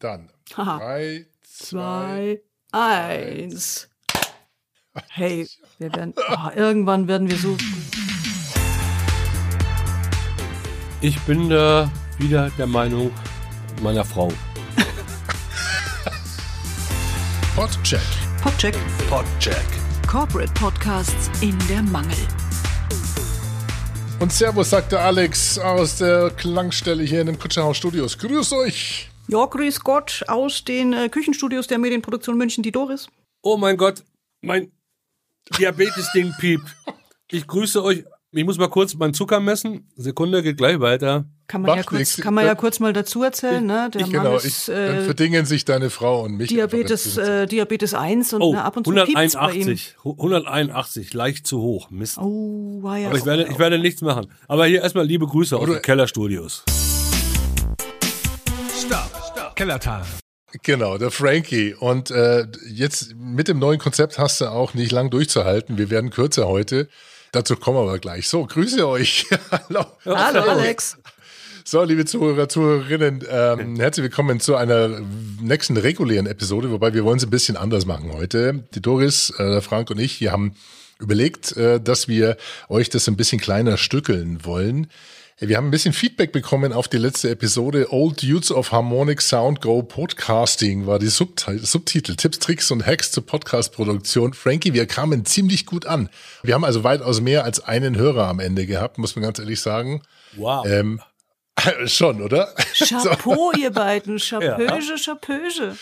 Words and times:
Dann. 0.00 0.30
Haha. 0.56 0.78
Drei, 0.78 1.26
Zwei, 1.42 2.40
eins. 2.72 3.88
Hey, 5.08 5.46
wir 5.78 5.94
werden, 5.94 6.14
oh, 6.16 6.48
irgendwann 6.56 7.06
werden 7.06 7.30
wir 7.30 7.36
so. 7.36 7.56
Ich 11.00 11.18
bin 11.20 11.48
da 11.48 11.88
wieder 12.18 12.50
der 12.58 12.66
Meinung 12.66 13.12
meiner 13.82 14.04
Frau. 14.04 14.32
Podcheck. 17.54 18.00
Podcheck. 18.42 18.76
Podcheck. 19.08 19.64
Corporate 20.08 20.52
Podcasts 20.54 21.30
in 21.40 21.56
der 21.68 21.82
Mangel. 21.82 22.18
Und 24.18 24.32
Servus, 24.32 24.70
sagte 24.70 24.98
Alex 24.98 25.56
aus 25.58 25.98
der 25.98 26.30
Klangstelle 26.30 27.04
hier 27.04 27.20
in 27.20 27.28
den 27.28 27.38
Kutscherhaus 27.38 27.76
Studios. 27.76 28.18
Grüß 28.18 28.52
euch. 28.54 29.09
Ja, 29.30 29.44
grüß 29.46 29.80
Gott 29.80 30.24
aus 30.26 30.64
den 30.64 30.92
äh, 30.92 31.08
Küchenstudios 31.08 31.66
der 31.68 31.78
Medienproduktion 31.78 32.36
München, 32.36 32.62
die 32.62 32.72
Doris. 32.72 33.06
Oh 33.42 33.56
mein 33.56 33.76
Gott, 33.76 34.02
mein 34.40 34.72
Diabetes-Ding 35.58 36.34
piept. 36.38 36.64
Ich 37.30 37.46
grüße 37.46 37.82
euch. 37.82 38.04
Ich 38.32 38.44
muss 38.44 38.58
mal 38.58 38.68
kurz 38.68 38.94
meinen 38.94 39.12
Zucker 39.14 39.40
messen. 39.40 39.88
Sekunde, 39.96 40.42
geht 40.42 40.56
gleich 40.56 40.78
weiter. 40.78 41.24
Kann 41.48 41.62
man, 41.62 41.76
ja 41.76 41.82
kurz, 41.82 42.16
kann 42.16 42.34
man 42.34 42.44
ja 42.46 42.54
kurz 42.54 42.78
mal 42.78 42.92
dazu 42.92 43.24
erzählen, 43.24 43.64
ne? 43.66 43.90
Der 43.92 44.02
Ich, 44.02 44.06
Mann 44.12 44.22
genau, 44.22 44.36
ist 44.36 44.44
ich, 44.44 44.66
dann 44.66 44.76
äh, 44.98 45.02
verdingen 45.04 45.46
sich 45.46 45.64
deine 45.64 45.90
Frau 45.90 46.22
und 46.22 46.36
mich. 46.36 46.48
Diabetes, 46.48 47.16
äh, 47.16 47.46
Diabetes 47.46 47.92
1 47.92 48.34
und 48.34 48.42
Oh, 48.42 48.52
ne, 48.52 48.62
ab 48.64 48.76
und 48.76 48.84
zu 48.86 48.92
piept's 48.92 49.34
bei 49.34 49.52
ihm. 49.54 49.66
181. 49.68 49.96
181, 50.04 51.12
leicht 51.14 51.46
zu 51.48 51.60
hoch. 51.60 51.90
Mist. 51.90 52.18
Oh, 52.18 52.78
war 52.82 52.98
ja. 52.98 53.08
Aber 53.08 53.18
ich 53.18 53.24
werde, 53.26 53.48
ich 53.50 53.58
werde 53.58 53.80
nichts 53.80 54.00
machen. 54.00 54.26
Aber 54.46 54.66
hier 54.66 54.82
erstmal 54.82 55.04
liebe 55.06 55.26
Grüße 55.26 55.56
aus 55.56 55.62
Oder- 55.64 55.74
den 55.74 55.82
Kellerstudios. 55.82 56.62
Stopp. 59.50 59.56
Kellertal. 59.56 60.02
Genau, 60.62 60.98
der 60.98 61.10
Frankie. 61.10 61.74
Und 61.74 62.10
äh, 62.10 62.46
jetzt 62.68 63.14
mit 63.14 63.48
dem 63.48 63.58
neuen 63.58 63.78
Konzept 63.78 64.18
hast 64.18 64.40
du 64.40 64.46
auch 64.46 64.74
nicht 64.74 64.92
lang 64.92 65.10
durchzuhalten. 65.10 65.78
Wir 65.78 65.90
werden 65.90 66.10
kürzer 66.10 66.48
heute. 66.48 66.88
Dazu 67.32 67.56
kommen 67.56 67.78
wir 67.78 67.82
aber 67.82 67.98
gleich. 67.98 68.28
So, 68.28 68.44
grüße 68.46 68.86
euch. 68.88 69.26
Hallo. 69.50 69.84
Hallo, 70.04 70.42
Alex. 70.42 70.98
So, 71.64 71.84
liebe 71.84 72.04
Zuhörer, 72.04 72.48
Zuhörerinnen, 72.48 73.24
ähm, 73.30 73.76
herzlich 73.76 74.04
willkommen 74.04 74.40
zu 74.40 74.56
einer 74.56 75.00
nächsten 75.40 75.76
regulären 75.76 76.26
Episode, 76.26 76.70
wobei 76.70 76.94
wir 76.94 77.04
wollen 77.04 77.18
es 77.18 77.24
ein 77.24 77.30
bisschen 77.30 77.56
anders 77.56 77.86
machen 77.86 78.12
heute. 78.12 78.64
Die 78.74 78.82
Doris, 78.82 79.30
äh, 79.38 79.44
der 79.44 79.62
Frank 79.62 79.90
und 79.90 80.00
ich, 80.00 80.20
wir 80.20 80.32
haben 80.32 80.56
überlegt, 80.98 81.56
äh, 81.56 81.80
dass 81.80 82.08
wir 82.08 82.36
euch 82.68 82.88
das 82.88 83.06
ein 83.08 83.16
bisschen 83.16 83.40
kleiner 83.40 83.76
stückeln 83.76 84.44
wollen. 84.44 84.88
Wir 85.42 85.56
haben 85.56 85.68
ein 85.68 85.70
bisschen 85.70 85.94
Feedback 85.94 86.32
bekommen 86.32 86.74
auf 86.74 86.86
die 86.86 86.98
letzte 86.98 87.30
Episode. 87.30 87.90
Old 87.94 88.22
Dudes 88.22 88.52
of 88.52 88.72
Harmonic 88.72 89.22
Sound 89.22 89.62
Go 89.62 89.82
Podcasting 89.82 90.86
war 90.86 90.98
die 90.98 91.08
Subti- 91.08 91.64
Subtitel. 91.64 92.14
Tipps, 92.14 92.40
Tricks 92.40 92.70
und 92.70 92.84
Hacks 92.84 93.10
zur 93.10 93.24
Podcast-Produktion. 93.24 94.34
Frankie, 94.34 94.74
wir 94.74 94.84
kamen 94.84 95.24
ziemlich 95.24 95.64
gut 95.64 95.86
an. 95.86 96.10
Wir 96.42 96.52
haben 96.52 96.64
also 96.64 96.84
weitaus 96.84 97.22
mehr 97.22 97.44
als 97.44 97.64
einen 97.64 97.96
Hörer 97.96 98.28
am 98.28 98.38
Ende 98.38 98.66
gehabt, 98.66 98.98
muss 98.98 99.16
man 99.16 99.22
ganz 99.22 99.38
ehrlich 99.38 99.62
sagen. 99.62 100.02
Wow. 100.36 100.66
Ähm, 100.66 101.00
schon, 101.86 102.22
oder? 102.22 102.54
Chapeau, 102.74 103.52
ihr 103.52 103.70
beiden. 103.70 104.18
Chapöge, 104.18 104.96
Chapöge. 104.96 105.76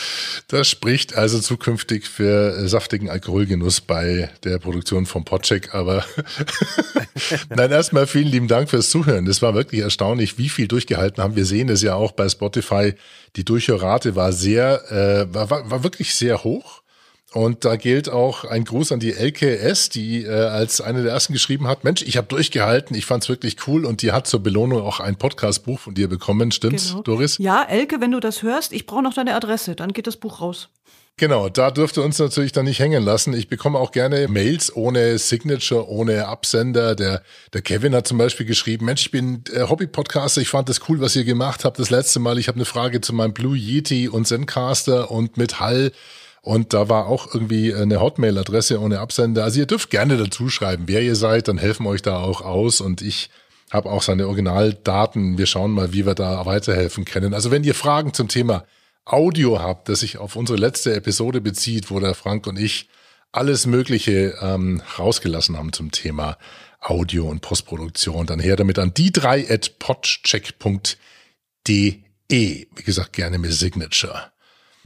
Das 0.49 0.69
spricht 0.69 1.15
also 1.15 1.41
zukünftig 1.41 2.07
für 2.09 2.69
saftigen 2.69 3.11
Alkoholgenuss 3.11 3.81
bei 3.81 4.31
der 4.45 4.59
Produktion 4.59 5.07
vom 5.07 5.25
Podcheck. 5.25 5.75
Aber 5.75 6.05
nein, 7.51 7.71
erstmal 7.71 8.07
vielen 8.07 8.29
lieben 8.29 8.49
Dank 8.49 8.71
fürs 8.71 8.91
Zuhören. 8.91 9.27
Das 9.27 9.43
war 9.43 9.55
wirklich 9.55 9.81
erstaunlich, 9.81 10.39
wie 10.39 10.49
viel 10.49 10.69
durchgehalten 10.69 11.23
haben. 11.23 11.37
Wir 11.37 11.47
sehen 11.47 11.69
es 11.69 11.83
ja 11.83 11.95
auch 11.95 12.13
bei 12.13 12.29
Spotify. 12.29 12.95
Die 13.37 13.45
Durchhörrate 13.45 14.17
war 14.17 14.33
sehr, 14.33 14.91
äh, 14.91 15.35
war, 15.35 15.71
war 15.71 15.83
wirklich 15.83 16.15
sehr 16.15 16.45
hoch. 16.45 16.83
Und 17.35 17.67
da 17.67 17.77
gilt 17.77 18.09
auch 18.09 18.45
ein 18.45 18.65
Gruß 18.65 18.91
an 18.93 19.01
die 19.01 19.13
LKS, 19.13 19.91
die 19.91 20.25
äh, 20.25 20.31
als 20.31 20.81
eine 20.81 21.03
der 21.03 21.13
ersten 21.13 21.35
geschrieben 21.35 21.67
hat, 21.67 21.85
Mensch, 21.85 22.01
ich 22.03 22.17
habe 22.17 22.27
durchgehalten, 22.27 22.97
ich 22.97 23.05
fand's 23.05 23.29
wirklich 23.29 23.57
cool 23.67 23.85
und 23.85 24.01
die 24.01 24.13
hat 24.13 24.27
zur 24.27 24.43
Belohnung 24.43 24.81
auch 24.81 24.99
ein 24.99 25.17
Podcastbuch 25.17 25.79
von 25.79 25.95
dir 25.95 26.09
bekommen, 26.09 26.53
stimmt's, 26.53 26.89
Genau. 26.89 27.03
Doris? 27.03 27.37
Ja, 27.39 27.65
Elke, 27.65 28.01
wenn 28.01 28.13
du 28.13 28.21
das 28.21 28.43
hörst, 28.43 28.73
ich 28.73 28.87
brauche 28.87 29.03
noch 29.03 29.13
deine 29.13 29.35
Adresse, 29.35 29.77
dann 29.77 29.93
geht 29.93 30.07
das 30.07 30.17
Buch 30.17 30.41
raus. 30.41 30.71
Genau, 31.19 31.49
da 31.49 31.73
dürft 31.73 31.97
ihr 31.99 32.05
uns 32.05 32.19
natürlich 32.21 32.53
dann 32.53 32.65
nicht 32.65 32.79
hängen 32.79 33.03
lassen. 33.03 33.35
Ich 33.35 33.49
bekomme 33.49 33.79
auch 33.79 33.91
gerne 33.91 34.29
Mails 34.29 34.75
ohne 34.75 35.19
Signature, 35.19 35.89
ohne 35.89 36.29
Absender. 36.29 36.95
Der, 36.95 37.23
der 37.53 37.61
Kevin 37.61 37.93
hat 37.93 38.07
zum 38.07 38.19
Beispiel 38.19 38.47
geschrieben, 38.47 38.87
Mensch, 38.87 39.03
ich 39.03 39.11
bin 39.11 39.43
äh, 39.53 39.63
Hobby-Podcaster, 39.69 40.41
ich 40.41 40.49
fand 40.49 40.69
das 40.69 40.89
cool, 40.89 41.01
was 41.01 41.17
ihr 41.17 41.25
gemacht 41.25 41.65
habt 41.65 41.79
das 41.81 41.91
letzte 41.91 42.21
Mal. 42.21 42.39
Ich 42.39 42.47
habe 42.47 42.55
eine 42.57 42.65
Frage 42.65 43.01
zu 43.01 43.13
meinem 43.13 43.35
Blue 43.35 43.57
Yeti 43.57 44.09
und 44.09 44.29
Zencaster 44.29 45.11
und 45.11 45.37
mit 45.37 45.59
Hall. 45.59 45.91
Und 46.49 46.73
da 46.73 46.89
war 46.89 47.09
auch 47.09 47.35
irgendwie 47.35 47.75
eine 47.75 48.01
Hotmail-Adresse 48.01 48.81
ohne 48.81 49.01
Absender. 49.01 49.45
Also 49.45 49.61
ihr 49.61 49.67
dürft 49.67 49.91
gerne 49.91 50.17
dazu 50.17 50.49
schreiben, 50.49 50.85
wer 50.87 51.03
ihr 51.03 51.15
seid, 51.15 51.47
dann 51.47 51.59
helfen 51.59 51.87
euch 51.87 52.01
da 52.01 52.21
auch 52.21 52.41
aus. 52.41 52.81
Und 52.81 53.03
ich 53.03 53.29
habe 53.71 53.91
auch 53.91 54.01
seine 54.01 54.27
Originaldaten. 54.27 55.37
Wir 55.37 55.45
schauen 55.45 55.73
mal, 55.73 55.93
wie 55.93 56.07
wir 56.07 56.15
da 56.15 56.47
weiterhelfen 56.47 57.05
können. 57.05 57.35
Also 57.35 57.51
wenn 57.51 57.65
ihr 57.65 57.75
Fragen 57.75 58.15
zum 58.15 58.29
Thema 58.29 58.65
Audio 59.05 59.61
habt, 59.61 59.91
das 59.91 60.01
sich 60.01 60.17
auf 60.17 60.37
unsere 60.37 60.59
letzte 60.59 60.95
Episode 60.95 61.43
bezieht, 61.43 61.91
wo 61.91 62.01
der 62.01 62.15
Frank 62.15 62.47
und 62.47 62.59
ich 62.59 62.89
alles 63.31 63.67
Mögliche 63.67 64.39
ähm, 64.41 64.81
rausgelassen 64.99 65.59
haben 65.59 65.75
zum 65.75 65.91
Thema 65.91 66.39
Audio 66.81 67.29
und 67.29 67.43
Postproduktion, 67.43 68.25
dann 68.25 68.41
her 68.41 68.57
damit 68.57 68.79
an 68.79 68.95
die 68.95 69.13
drei 69.13 69.47
at 69.51 69.79
podcheck.de. 69.79 70.97
Wie 72.31 72.83
gesagt, 72.85 73.13
gerne 73.13 73.37
mit 73.37 73.53
Signature. 73.53 74.33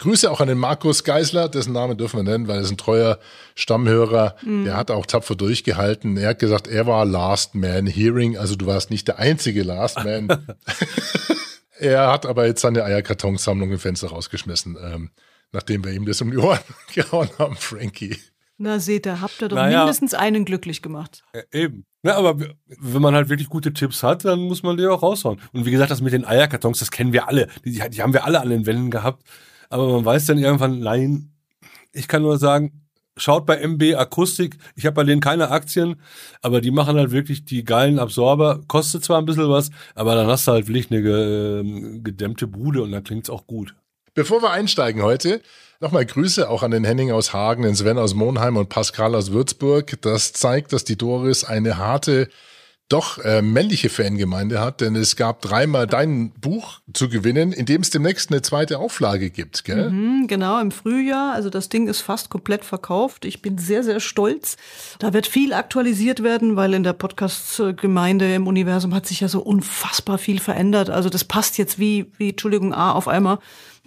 Grüße 0.02 0.28
auch 0.28 0.40
an 0.40 0.48
den 0.48 0.58
Markus 0.58 1.04
Geisler, 1.04 1.48
dessen 1.48 1.72
Namen 1.72 1.96
dürfen 1.96 2.16
wir 2.16 2.24
nennen, 2.24 2.48
weil 2.48 2.56
er 2.56 2.62
ist 2.62 2.72
ein 2.72 2.76
treuer 2.76 3.20
Stammhörer. 3.54 4.34
Der 4.44 4.76
hat 4.76 4.90
auch 4.90 5.06
tapfer 5.06 5.36
durchgehalten. 5.36 6.16
Er 6.16 6.30
hat 6.30 6.40
gesagt, 6.40 6.66
er 6.66 6.88
war 6.88 7.04
Last 7.04 7.54
Man 7.54 7.86
Hearing, 7.86 8.36
also 8.36 8.56
du 8.56 8.66
warst 8.66 8.90
nicht 8.90 9.06
der 9.06 9.20
einzige 9.20 9.62
Last 9.62 10.02
Man. 10.02 10.26
er 11.78 12.08
hat 12.12 12.26
aber 12.26 12.46
jetzt 12.46 12.62
seine 12.62 12.82
Eierkartonsammlung 12.82 13.70
im 13.70 13.78
Fenster 13.78 14.08
rausgeschmissen, 14.08 14.76
ähm, 14.82 15.10
nachdem 15.52 15.84
wir 15.84 15.92
ihm 15.92 16.04
das 16.04 16.20
um 16.20 16.32
die 16.32 16.36
Ohren 16.38 16.58
gehauen 16.94 17.30
haben, 17.38 17.54
Frankie. 17.54 18.16
Na, 18.58 18.80
seht 18.80 19.06
ihr, 19.06 19.20
habt 19.20 19.40
ihr 19.40 19.48
doch 19.48 19.56
Naja. 19.56 19.78
mindestens 19.84 20.14
einen 20.14 20.44
glücklich 20.44 20.82
gemacht. 20.82 21.22
Ja, 21.32 21.42
eben. 21.52 21.84
Na, 22.02 22.14
aber 22.14 22.36
wenn 22.66 23.02
man 23.02 23.14
halt 23.14 23.28
wirklich 23.28 23.48
gute 23.48 23.72
Tipps 23.72 24.02
hat, 24.02 24.24
dann 24.24 24.40
muss 24.40 24.64
man 24.64 24.76
die 24.76 24.86
auch 24.88 25.02
raushauen. 25.02 25.40
Und 25.52 25.64
wie 25.64 25.70
gesagt, 25.70 25.92
das 25.92 26.00
mit 26.00 26.12
den 26.12 26.24
Eierkartons, 26.24 26.80
das 26.80 26.90
kennen 26.90 27.12
wir 27.12 27.28
alle. 27.28 27.46
Die, 27.64 27.80
die 27.90 28.02
haben 28.02 28.12
wir 28.12 28.24
alle 28.24 28.40
an 28.40 28.50
den 28.50 28.66
Wänden 28.66 28.90
gehabt. 28.90 29.22
Aber 29.72 29.90
man 29.90 30.04
weiß 30.04 30.26
dann 30.26 30.38
irgendwann, 30.38 30.80
nein, 30.80 31.32
ich 31.92 32.06
kann 32.06 32.22
nur 32.22 32.36
sagen, 32.36 32.82
schaut 33.16 33.46
bei 33.46 33.56
MB 33.56 33.94
Akustik. 33.96 34.58
Ich 34.76 34.84
habe 34.84 34.94
bei 34.94 35.04
denen 35.04 35.22
keine 35.22 35.50
Aktien, 35.50 35.96
aber 36.42 36.60
die 36.60 36.70
machen 36.70 36.96
halt 36.96 37.10
wirklich 37.10 37.46
die 37.46 37.64
geilen 37.64 37.98
Absorber. 37.98 38.60
Kostet 38.68 39.02
zwar 39.02 39.18
ein 39.18 39.24
bisschen 39.24 39.48
was, 39.48 39.70
aber 39.94 40.14
dann 40.14 40.26
hast 40.26 40.46
du 40.46 40.52
halt 40.52 40.68
wirklich 40.68 40.90
eine 40.90 41.02
ge, 41.02 41.60
ähm, 41.60 42.04
gedämmte 42.04 42.46
Bude 42.46 42.82
und 42.82 42.92
dann 42.92 43.02
klingt's 43.02 43.30
auch 43.30 43.46
gut. 43.46 43.74
Bevor 44.12 44.42
wir 44.42 44.50
einsteigen 44.50 45.02
heute, 45.02 45.40
nochmal 45.80 46.04
Grüße 46.04 46.50
auch 46.50 46.62
an 46.62 46.70
den 46.70 46.84
Henning 46.84 47.10
aus 47.10 47.32
Hagen, 47.32 47.62
den 47.62 47.74
Sven 47.74 47.96
aus 47.96 48.12
Monheim 48.12 48.58
und 48.58 48.68
Pascal 48.68 49.14
aus 49.14 49.32
Würzburg. 49.32 49.98
Das 50.02 50.34
zeigt, 50.34 50.74
dass 50.74 50.84
die 50.84 50.98
Doris 50.98 51.44
eine 51.44 51.78
harte, 51.78 52.28
doch 52.92 53.18
äh, 53.18 53.42
männliche 53.42 53.88
Fangemeinde 53.88 54.60
hat, 54.60 54.80
denn 54.80 54.94
es 54.96 55.16
gab 55.16 55.40
dreimal 55.40 55.86
dein 55.86 56.30
Buch 56.32 56.80
zu 56.92 57.08
gewinnen, 57.08 57.52
in 57.52 57.66
dem 57.66 57.80
es 57.80 57.90
demnächst 57.90 58.30
eine 58.30 58.42
zweite 58.42 58.78
Auflage 58.78 59.30
gibt, 59.30 59.64
gell? 59.64 59.86
Hm, 59.86 60.26
genau, 60.26 60.60
im 60.60 60.70
Frühjahr. 60.70 61.32
Also 61.32 61.48
das 61.48 61.68
Ding 61.68 61.88
ist 61.88 62.00
fast 62.02 62.28
komplett 62.28 62.64
verkauft. 62.64 63.24
Ich 63.24 63.40
bin 63.40 63.58
sehr, 63.58 63.82
sehr 63.82 64.00
stolz. 64.00 64.56
Da 64.98 65.12
wird 65.12 65.26
viel 65.26 65.52
aktualisiert 65.52 66.22
werden, 66.22 66.56
weil 66.56 66.74
in 66.74 66.82
der 66.82 66.92
Podcast-Gemeinde 66.92 68.34
im 68.34 68.46
Universum 68.46 68.94
hat 68.94 69.06
sich 69.06 69.20
ja 69.20 69.28
so 69.28 69.40
unfassbar 69.40 70.18
viel 70.18 70.38
verändert. 70.38 70.90
Also 70.90 71.08
das 71.08 71.24
passt 71.24 71.58
jetzt 71.58 71.78
wie, 71.78 72.12
wie 72.18 72.30
Entschuldigung, 72.30 72.74
A 72.74 72.92
auf 72.92 73.08
einmal, 73.08 73.38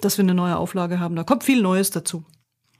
dass 0.01 0.17
wir 0.17 0.23
eine 0.23 0.33
neue 0.33 0.57
Auflage 0.57 0.99
haben. 0.99 1.15
Da 1.15 1.23
kommt 1.23 1.43
viel 1.43 1.61
Neues 1.61 1.91
dazu. 1.91 2.25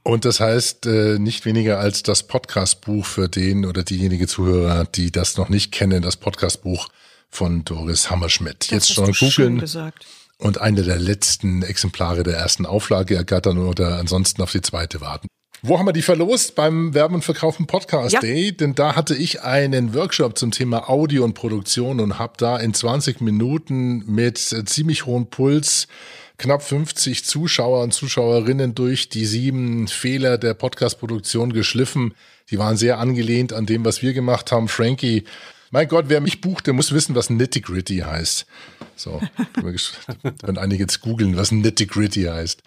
Und 0.07 0.23
das 0.23 0.39
heißt 0.39 0.85
äh, 0.85 1.17
nicht 1.17 1.45
weniger 1.45 1.79
als 1.79 2.03
das 2.03 2.21
Podcastbuch 2.21 3.07
für 3.07 3.27
den 3.27 3.65
oder 3.65 3.83
diejenige 3.83 4.27
Zuhörer, 4.27 4.85
die 4.85 5.11
das 5.11 5.35
noch 5.35 5.49
nicht 5.49 5.71
kennen, 5.71 6.03
das 6.03 6.15
Podcastbuch 6.15 6.89
von 7.31 7.65
Doris 7.65 8.11
Hammerschmidt. 8.11 8.71
Das 8.71 8.87
Jetzt 8.87 8.93
schon 8.93 9.11
googeln 9.11 9.63
und 10.37 10.61
eine 10.61 10.83
der 10.83 10.99
letzten 10.99 11.63
Exemplare 11.63 12.21
der 12.21 12.37
ersten 12.37 12.67
Auflage 12.67 13.15
ergattern 13.15 13.57
oder 13.57 13.97
ansonsten 13.97 14.43
auf 14.43 14.51
die 14.51 14.61
zweite 14.61 15.01
warten. 15.01 15.27
Wo 15.63 15.79
haben 15.79 15.87
wir 15.87 15.93
die 15.93 16.03
verlost? 16.03 16.53
Beim 16.53 16.93
Werben 16.93 17.15
und 17.15 17.23
Verkaufen 17.23 17.65
Podcast 17.65 18.13
Ja. 18.13 18.19
Day. 18.19 18.51
Denn 18.51 18.75
da 18.75 18.95
hatte 18.95 19.15
ich 19.15 19.41
einen 19.41 19.95
Workshop 19.95 20.37
zum 20.37 20.51
Thema 20.51 20.87
Audio 20.87 21.23
und 21.23 21.33
Produktion 21.33 21.99
und 21.99 22.19
habe 22.19 22.33
da 22.37 22.57
in 22.57 22.75
20 22.75 23.21
Minuten 23.21 24.05
mit 24.05 24.37
ziemlich 24.37 25.07
hohem 25.07 25.31
Puls 25.31 25.87
knapp 26.37 26.63
50 26.63 27.23
Zuschauer 27.25 27.83
und 27.83 27.93
Zuschauerinnen 27.93 28.75
durch 28.75 29.09
die 29.09 29.25
sieben 29.25 29.87
Fehler 29.87 30.37
der 30.37 30.53
Podcast-Produktion 30.53 31.53
geschliffen. 31.53 32.13
Die 32.49 32.59
waren 32.59 32.77
sehr 32.77 32.99
angelehnt 32.99 33.53
an 33.53 33.65
dem, 33.65 33.85
was 33.85 34.01
wir 34.01 34.13
gemacht 34.13 34.51
haben. 34.51 34.67
Frankie, 34.67 35.23
mein 35.71 35.87
Gott, 35.87 36.05
wer 36.07 36.21
mich 36.21 36.41
bucht, 36.41 36.67
der 36.67 36.73
muss 36.73 36.91
wissen, 36.91 37.15
was 37.15 37.29
Nitty-Gritty 37.29 37.99
heißt. 37.99 38.45
So, 38.95 39.21
wenn 40.41 40.57
einige 40.57 40.83
jetzt 40.83 41.01
googeln, 41.01 41.35
was 41.35 41.51
Nitty 41.51 41.85
Gritty 41.85 42.23
heißt. 42.23 42.63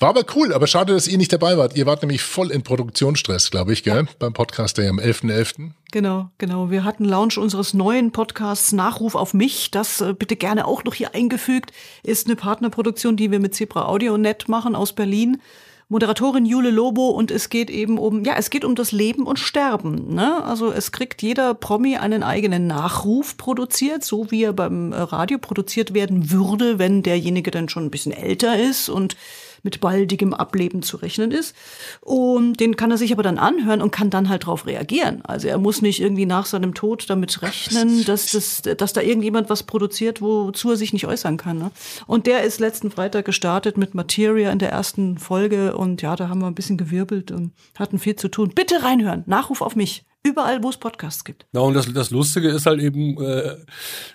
War 0.00 0.10
aber 0.10 0.24
cool, 0.36 0.52
aber 0.52 0.66
schade, 0.66 0.92
dass 0.92 1.08
ihr 1.08 1.18
nicht 1.18 1.32
dabei 1.32 1.56
wart. 1.58 1.76
Ihr 1.76 1.86
wart 1.86 2.02
nämlich 2.02 2.22
voll 2.22 2.50
in 2.50 2.62
Produktionsstress, 2.62 3.50
glaube 3.50 3.72
ich, 3.72 3.82
gell? 3.82 4.06
Beim 4.18 4.32
Podcast 4.32 4.78
der 4.78 4.90
am 4.90 4.98
11.11. 4.98 5.22
.11. 5.32 5.70
Genau, 5.90 6.30
genau. 6.38 6.70
Wir 6.70 6.84
hatten 6.84 7.04
Launch 7.04 7.36
unseres 7.36 7.74
neuen 7.74 8.12
Podcasts 8.12 8.72
Nachruf 8.72 9.14
auf 9.14 9.34
mich. 9.34 9.70
Das 9.70 10.00
äh, 10.00 10.14
bitte 10.14 10.36
gerne 10.36 10.66
auch 10.66 10.84
noch 10.84 10.94
hier 10.94 11.14
eingefügt. 11.14 11.72
Ist 12.02 12.26
eine 12.26 12.36
Partnerproduktion, 12.36 13.16
die 13.16 13.30
wir 13.30 13.40
mit 13.40 13.54
Zebra 13.54 13.86
Audio 13.86 14.16
Net 14.16 14.48
machen 14.48 14.74
aus 14.74 14.92
Berlin. 14.94 15.42
Moderatorin 15.88 16.46
Jule 16.46 16.70
Lobo 16.70 17.08
und 17.08 17.30
es 17.30 17.50
geht 17.50 17.68
eben 17.68 17.98
um, 17.98 18.24
ja, 18.24 18.34
es 18.36 18.50
geht 18.50 18.64
um 18.64 18.74
das 18.74 18.92
Leben 18.92 19.26
und 19.26 19.38
Sterben. 19.38 20.14
Ne? 20.14 20.42
Also 20.44 20.72
es 20.72 20.90
kriegt 20.90 21.22
jeder 21.22 21.54
Promi 21.54 21.96
einen 21.96 22.22
eigenen 22.22 22.66
Nachruf 22.66 23.36
produziert, 23.36 24.04
so 24.04 24.30
wie 24.30 24.44
er 24.44 24.52
beim 24.52 24.92
Radio 24.92 25.38
produziert 25.38 25.92
werden 25.92 26.30
würde, 26.30 26.78
wenn 26.78 27.02
derjenige 27.02 27.50
dann 27.50 27.68
schon 27.68 27.84
ein 27.84 27.90
bisschen 27.90 28.12
älter 28.12 28.58
ist 28.58 28.88
und 28.88 29.16
mit 29.62 29.80
baldigem 29.80 30.34
Ableben 30.34 30.82
zu 30.82 30.96
rechnen 30.96 31.30
ist. 31.30 31.54
Und 32.00 32.60
den 32.60 32.76
kann 32.76 32.90
er 32.90 32.98
sich 32.98 33.12
aber 33.12 33.22
dann 33.22 33.38
anhören 33.38 33.80
und 33.80 33.90
kann 33.90 34.10
dann 34.10 34.28
halt 34.28 34.42
darauf 34.42 34.66
reagieren. 34.66 35.24
Also 35.24 35.48
er 35.48 35.58
muss 35.58 35.82
nicht 35.82 36.00
irgendwie 36.00 36.26
nach 36.26 36.46
seinem 36.46 36.74
Tod 36.74 37.08
damit 37.08 37.42
rechnen, 37.42 38.04
dass, 38.04 38.32
das, 38.32 38.62
dass 38.62 38.92
da 38.92 39.00
irgendjemand 39.00 39.50
was 39.50 39.62
produziert, 39.62 40.20
wozu 40.20 40.70
er 40.70 40.76
sich 40.76 40.92
nicht 40.92 41.06
äußern 41.06 41.36
kann. 41.36 41.58
Ne? 41.58 41.70
Und 42.06 42.26
der 42.26 42.42
ist 42.42 42.60
letzten 42.60 42.90
Freitag 42.90 43.24
gestartet 43.24 43.76
mit 43.76 43.94
Materia 43.94 44.50
in 44.50 44.58
der 44.58 44.70
ersten 44.70 45.18
Folge 45.18 45.76
und 45.76 46.02
ja, 46.02 46.16
da 46.16 46.28
haben 46.28 46.40
wir 46.40 46.46
ein 46.46 46.54
bisschen 46.54 46.76
gewirbelt 46.78 47.30
und 47.30 47.52
hatten 47.78 47.98
viel 47.98 48.16
zu 48.16 48.28
tun. 48.28 48.52
Bitte 48.54 48.82
reinhören. 48.82 49.22
Nachruf 49.26 49.62
auf 49.62 49.76
mich. 49.76 50.04
Überall, 50.24 50.62
wo 50.62 50.70
es 50.70 50.76
Podcasts 50.76 51.24
gibt. 51.24 51.46
Ja, 51.52 51.60
und 51.60 51.74
das, 51.74 51.92
das 51.92 52.10
Lustige 52.10 52.48
ist 52.48 52.66
halt 52.66 52.80
eben, 52.80 53.20
äh, 53.20 53.56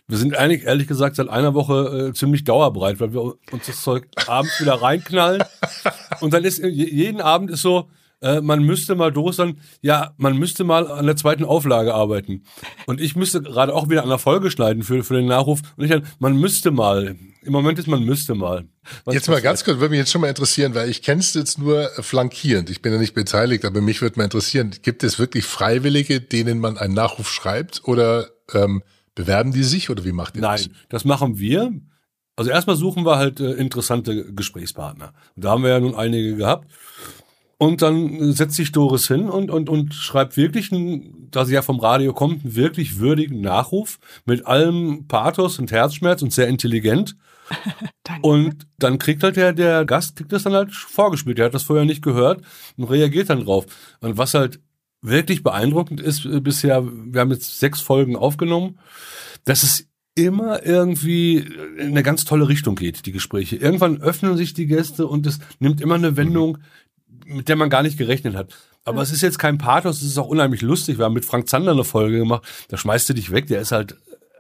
wir 0.08 0.18
sind 0.18 0.38
eigentlich 0.38 0.64
ehrlich 0.64 0.88
gesagt 0.88 1.18
seit 1.18 1.28
einer 1.28 1.54
Woche 1.54 2.10
äh, 2.10 2.14
ziemlich 2.14 2.46
dauerbreit, 2.46 3.02
weil 3.02 3.14
wir 3.14 3.22
uns 3.22 3.66
das 3.66 3.82
Zeug 3.82 4.08
abends 4.26 4.60
wieder 4.62 4.76
reinknallen. 4.76 5.44
und 6.22 6.34
dann 6.34 6.46
ist 6.46 6.60
jeden 6.60 7.20
Abend 7.20 7.52
ist 7.52 7.62
so, 7.62 7.90
äh, 8.22 8.42
man 8.42 8.64
müsste 8.64 8.96
mal 8.96 9.14
sein, 9.32 9.60
ja, 9.82 10.14
man 10.18 10.38
müsste 10.38 10.64
mal 10.64 10.90
an 10.90 11.06
der 11.06 11.16
zweiten 11.16 11.46
Auflage 11.46 11.94
arbeiten. 11.94 12.44
Und 12.86 13.00
ich 13.00 13.16
müsste 13.16 13.42
gerade 13.42 13.74
auch 13.74 13.90
wieder 13.90 14.04
an 14.04 14.10
der 14.10 14.18
Folge 14.18 14.50
schneiden 14.50 14.84
für, 14.84 15.04
für 15.04 15.16
den 15.16 15.28
Nachruf. 15.28 15.62
Und 15.76 15.86
ich 15.86 15.92
dann, 15.92 16.08
man 16.20 16.36
müsste 16.38 16.72
mal. 16.72 17.16
Im 17.44 17.54
Moment 17.54 17.80
ist 17.80 17.88
man 17.88 18.04
müsste 18.04 18.36
mal. 18.36 18.66
Was 19.06 19.14
jetzt 19.16 19.30
mal 19.30 19.42
ganz 19.42 19.64
kurz, 19.64 19.78
würde 19.78 19.92
mich 19.92 20.00
jetzt 20.00 20.12
schon 20.12 20.22
mal 20.22 20.28
interessieren, 20.28 20.76
weil 20.76 20.90
ich 20.90 21.02
kenne 21.02 21.22
es 21.22 21.34
jetzt 21.34 21.60
nur 21.60 21.90
flankierend. 22.00 22.70
Ich 22.70 22.82
bin 22.82 22.92
ja 22.92 23.00
nicht 23.00 23.14
beteiligt, 23.14 23.64
aber 23.64 23.82
mich 23.82 24.02
würde 24.02 24.18
mal 24.18 24.26
interessieren, 24.26 24.76
gibt 24.82 25.04
es 25.04 25.20
wirklich 25.20 25.46
Freiwillige, 25.46 26.20
denen 26.20 26.60
man 26.60 26.78
einen 26.78 26.94
Nachruf 26.94 27.30
schreibt 27.30 27.84
oder 27.86 28.28
ähm, 28.54 28.82
bewerben 29.16 29.54
die 29.54 29.64
sich 29.64 29.90
oder 29.90 30.04
wie 30.04 30.12
macht 30.12 30.36
ihr 30.36 30.42
Nein, 30.42 30.58
das? 30.58 30.68
Nein, 30.68 30.76
das 30.90 31.06
machen 31.06 31.38
wir. 31.38 31.72
Also 32.36 32.52
erstmal 32.52 32.76
suchen 32.76 33.06
wir 33.06 33.18
halt 33.18 33.40
äh, 33.40 33.54
interessante 33.54 34.32
Gesprächspartner. 34.34 35.14
Und 35.36 35.46
da 35.46 35.52
haben 35.52 35.64
wir 35.64 35.72
ja 35.72 35.80
nun 35.80 35.96
einige 35.96 36.36
gehabt. 36.36 36.68
Und 37.60 37.82
dann 37.82 38.34
setzt 38.34 38.56
sich 38.56 38.72
Doris 38.72 39.08
hin 39.08 39.30
und, 39.30 39.50
und, 39.50 39.68
und 39.68 39.94
schreibt 39.94 40.38
wirklich, 40.38 40.72
einen, 40.72 41.28
da 41.32 41.44
sie 41.44 41.56
ja 41.56 41.64
vom 41.64 41.80
Radio 41.80 42.14
kommt, 42.14 42.44
einen 42.44 42.56
wirklich 42.56 43.00
würdigen 43.00 43.42
Nachruf 43.42 43.98
mit 44.26 44.46
allem 44.46 45.08
Pathos 45.08 45.58
und 45.58 45.72
Herzschmerz 45.72 46.22
und 46.22 46.32
sehr 46.32 46.48
intelligent. 46.48 47.16
und 48.22 48.68
dann 48.78 49.00
kriegt 49.00 49.24
halt 49.24 49.38
der, 49.38 49.54
der 49.54 49.86
Gast, 49.86 50.18
kriegt 50.18 50.32
das 50.32 50.44
dann 50.44 50.54
halt 50.54 50.72
vorgespielt. 50.72 51.40
Der 51.40 51.46
hat 51.46 51.54
das 51.56 51.64
vorher 51.64 51.86
nicht 51.86 52.04
gehört 52.04 52.42
und 52.78 52.84
reagiert 52.86 53.32
dann 53.32 53.44
drauf. 53.44 53.66
Und 54.02 54.18
was 54.18 54.36
halt 54.36 54.60
wirklich 55.02 55.42
beeindruckend 55.42 56.00
ist 56.00 56.26
äh, 56.26 56.40
bisher, 56.40 56.84
wir 56.86 57.22
haben 57.22 57.32
jetzt 57.32 57.60
sechs 57.60 57.82
Folgen 57.82 58.16
aufgenommen, 58.16 58.78
dass 59.46 59.64
es 59.64 59.88
immer 60.16 60.66
irgendwie 60.66 61.38
in 61.78 61.90
eine 61.90 62.02
ganz 62.02 62.26
tolle 62.26 62.50
Richtung 62.50 62.76
geht, 62.76 63.06
die 63.06 63.12
Gespräche. 63.12 63.56
Irgendwann 63.56 64.02
öffnen 64.02 64.36
sich 64.36 64.54
die 64.56 64.66
Gäste 64.66 65.06
und 65.06 65.28
es 65.28 65.40
nimmt 65.60 65.80
immer 65.80 65.96
eine 65.96 66.18
Wendung, 66.18 66.58
mit 67.28 67.50
der 67.50 67.56
man 67.56 67.70
gar 67.70 67.84
nicht 67.84 67.98
gerechnet 67.98 68.36
hat. 68.36 68.54
Aber 68.84 68.98
ja. 68.98 69.04
es 69.04 69.12
ist 69.12 69.22
jetzt 69.22 69.38
kein 69.40 69.58
Pathos, 69.58 69.98
es 69.98 70.08
ist 70.08 70.18
auch 70.18 70.28
unheimlich 70.28 70.62
lustig. 70.62 70.98
Wir 70.98 71.06
haben 71.06 71.14
mit 71.14 71.26
Frank 71.26 71.50
Zander 71.50 71.72
eine 71.72 71.84
Folge 71.84 72.18
gemacht, 72.18 72.44
da 72.70 72.78
schmeißt 72.78 73.10
du 73.10 73.14
dich 73.14 73.32
weg, 73.32 73.48
der 73.48 73.62
ist 73.62 73.72
halt 73.72 73.96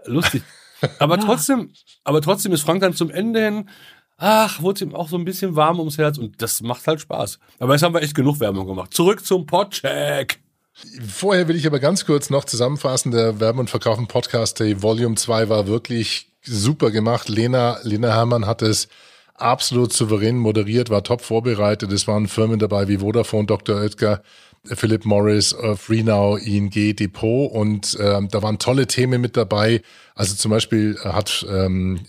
lustig. 0.05 0.43
Aber 0.99 1.19
trotzdem, 1.19 1.71
aber 2.03 2.21
trotzdem 2.21 2.51
ist 2.51 2.61
Frank 2.61 2.81
dann 2.81 2.93
zum 2.93 3.09
Ende 3.09 3.43
hin, 3.43 3.69
ach, 4.17 4.61
wurde 4.61 4.85
ihm 4.85 4.93
auch 4.93 5.09
so 5.09 5.17
ein 5.17 5.25
bisschen 5.25 5.55
warm 5.55 5.79
ums 5.79 5.97
Herz 5.97 6.19
und 6.19 6.39
das 6.39 6.61
macht 6.61 6.85
halt 6.85 7.01
Spaß. 7.01 7.39
Aber 7.57 7.73
jetzt 7.73 7.81
haben 7.81 7.95
wir 7.95 8.03
echt 8.03 8.13
genug 8.13 8.39
Werbung 8.39 8.67
gemacht. 8.67 8.93
Zurück 8.93 9.25
zum 9.25 9.47
Podcheck. 9.47 10.39
Vorher 11.07 11.47
will 11.47 11.55
ich 11.55 11.65
aber 11.65 11.79
ganz 11.79 12.05
kurz 12.05 12.29
noch 12.29 12.45
zusammenfassen, 12.45 13.11
der 13.11 13.39
Werben 13.39 13.57
und 13.57 13.71
Verkaufen 13.71 14.07
Podcast 14.07 14.59
Day 14.59 14.83
Volume 14.83 15.15
2 15.15 15.49
war 15.49 15.65
wirklich 15.65 16.31
super 16.43 16.91
gemacht. 16.91 17.27
Lena, 17.27 17.79
Lena 17.81 18.09
Hermann 18.09 18.45
hat 18.45 18.61
es 18.61 18.87
absolut 19.37 19.93
souverän 19.93 20.37
moderiert, 20.37 20.89
war 20.89 21.03
top 21.03 21.21
vorbereitet. 21.21 21.91
Es 21.91 22.07
waren 22.07 22.27
Firmen 22.27 22.59
dabei 22.59 22.87
wie 22.87 22.97
Vodafone, 22.97 23.45
Dr. 23.45 23.77
Oetker, 23.77 24.21
Philip 24.65 25.05
Morris, 25.05 25.53
uh, 25.53 25.75
Freenow, 25.75 26.37
ING, 26.39 26.69
Depot 26.69 27.51
und 27.51 27.97
äh, 27.99 28.19
da 28.29 28.41
waren 28.41 28.59
tolle 28.59 28.87
Themen 28.87 29.21
mit 29.21 29.37
dabei. 29.37 29.81
Also 30.15 30.35
zum 30.35 30.51
Beispiel 30.51 30.97
hat 31.03 31.45
ähm, 31.49 32.01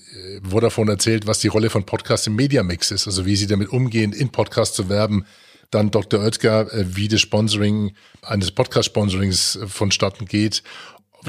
Vodafone 0.42 0.92
erzählt, 0.92 1.26
was 1.26 1.38
die 1.38 1.48
Rolle 1.48 1.70
von 1.70 1.84
Podcasts 1.84 2.26
im 2.26 2.34
Mediamix 2.34 2.90
ist, 2.90 3.06
also 3.06 3.26
wie 3.26 3.36
sie 3.36 3.46
damit 3.46 3.68
umgehen, 3.68 4.12
in 4.12 4.30
Podcasts 4.30 4.74
zu 4.74 4.88
werben. 4.88 5.24
Dann 5.70 5.90
Dr. 5.90 6.20
Oetker, 6.20 6.72
äh, 6.72 6.96
wie 6.96 7.08
das 7.08 7.20
Sponsoring 7.20 7.92
eines 8.22 8.50
Podcast-Sponsorings 8.50 9.60
vonstatten 9.66 10.24
geht. 10.24 10.62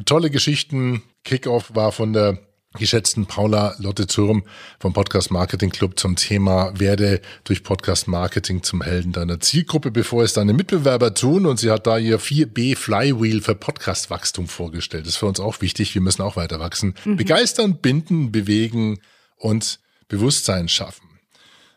Tolle 0.05 0.29
Geschichten. 0.29 1.03
Kickoff 1.23 1.75
war 1.75 1.91
von 1.91 2.13
der 2.13 2.39
geschätzten 2.77 3.25
Paula 3.25 3.75
Lotte 3.79 4.05
Zurm 4.05 4.43
vom 4.79 4.93
Podcast 4.93 5.31
Marketing 5.31 5.71
Club 5.71 5.99
zum 5.99 6.15
Thema 6.15 6.79
Werde 6.79 7.19
durch 7.43 7.63
Podcast 7.63 8.07
Marketing 8.07 8.61
zum 8.61 8.83
Helden 8.83 9.11
deiner 9.11 9.39
Zielgruppe, 9.39 9.89
bevor 9.89 10.23
es 10.23 10.33
deine 10.33 10.53
Mitbewerber 10.53 11.15
tun. 11.15 11.47
Und 11.47 11.59
sie 11.59 11.71
hat 11.71 11.87
da 11.87 11.97
ihr 11.97 12.19
4B 12.19 12.75
Flywheel 12.75 13.41
für 13.41 13.55
Podcast 13.55 14.11
Wachstum 14.11 14.47
vorgestellt. 14.47 15.05
Das 15.05 15.13
ist 15.13 15.17
für 15.17 15.25
uns 15.25 15.39
auch 15.39 15.61
wichtig. 15.61 15.95
Wir 15.95 16.01
müssen 16.01 16.21
auch 16.21 16.35
weiter 16.35 16.59
wachsen. 16.59 16.93
Mhm. 17.05 17.17
Begeistern, 17.17 17.77
binden, 17.77 18.31
bewegen 18.31 18.99
und 19.37 19.79
Bewusstsein 20.07 20.69
schaffen. 20.69 21.07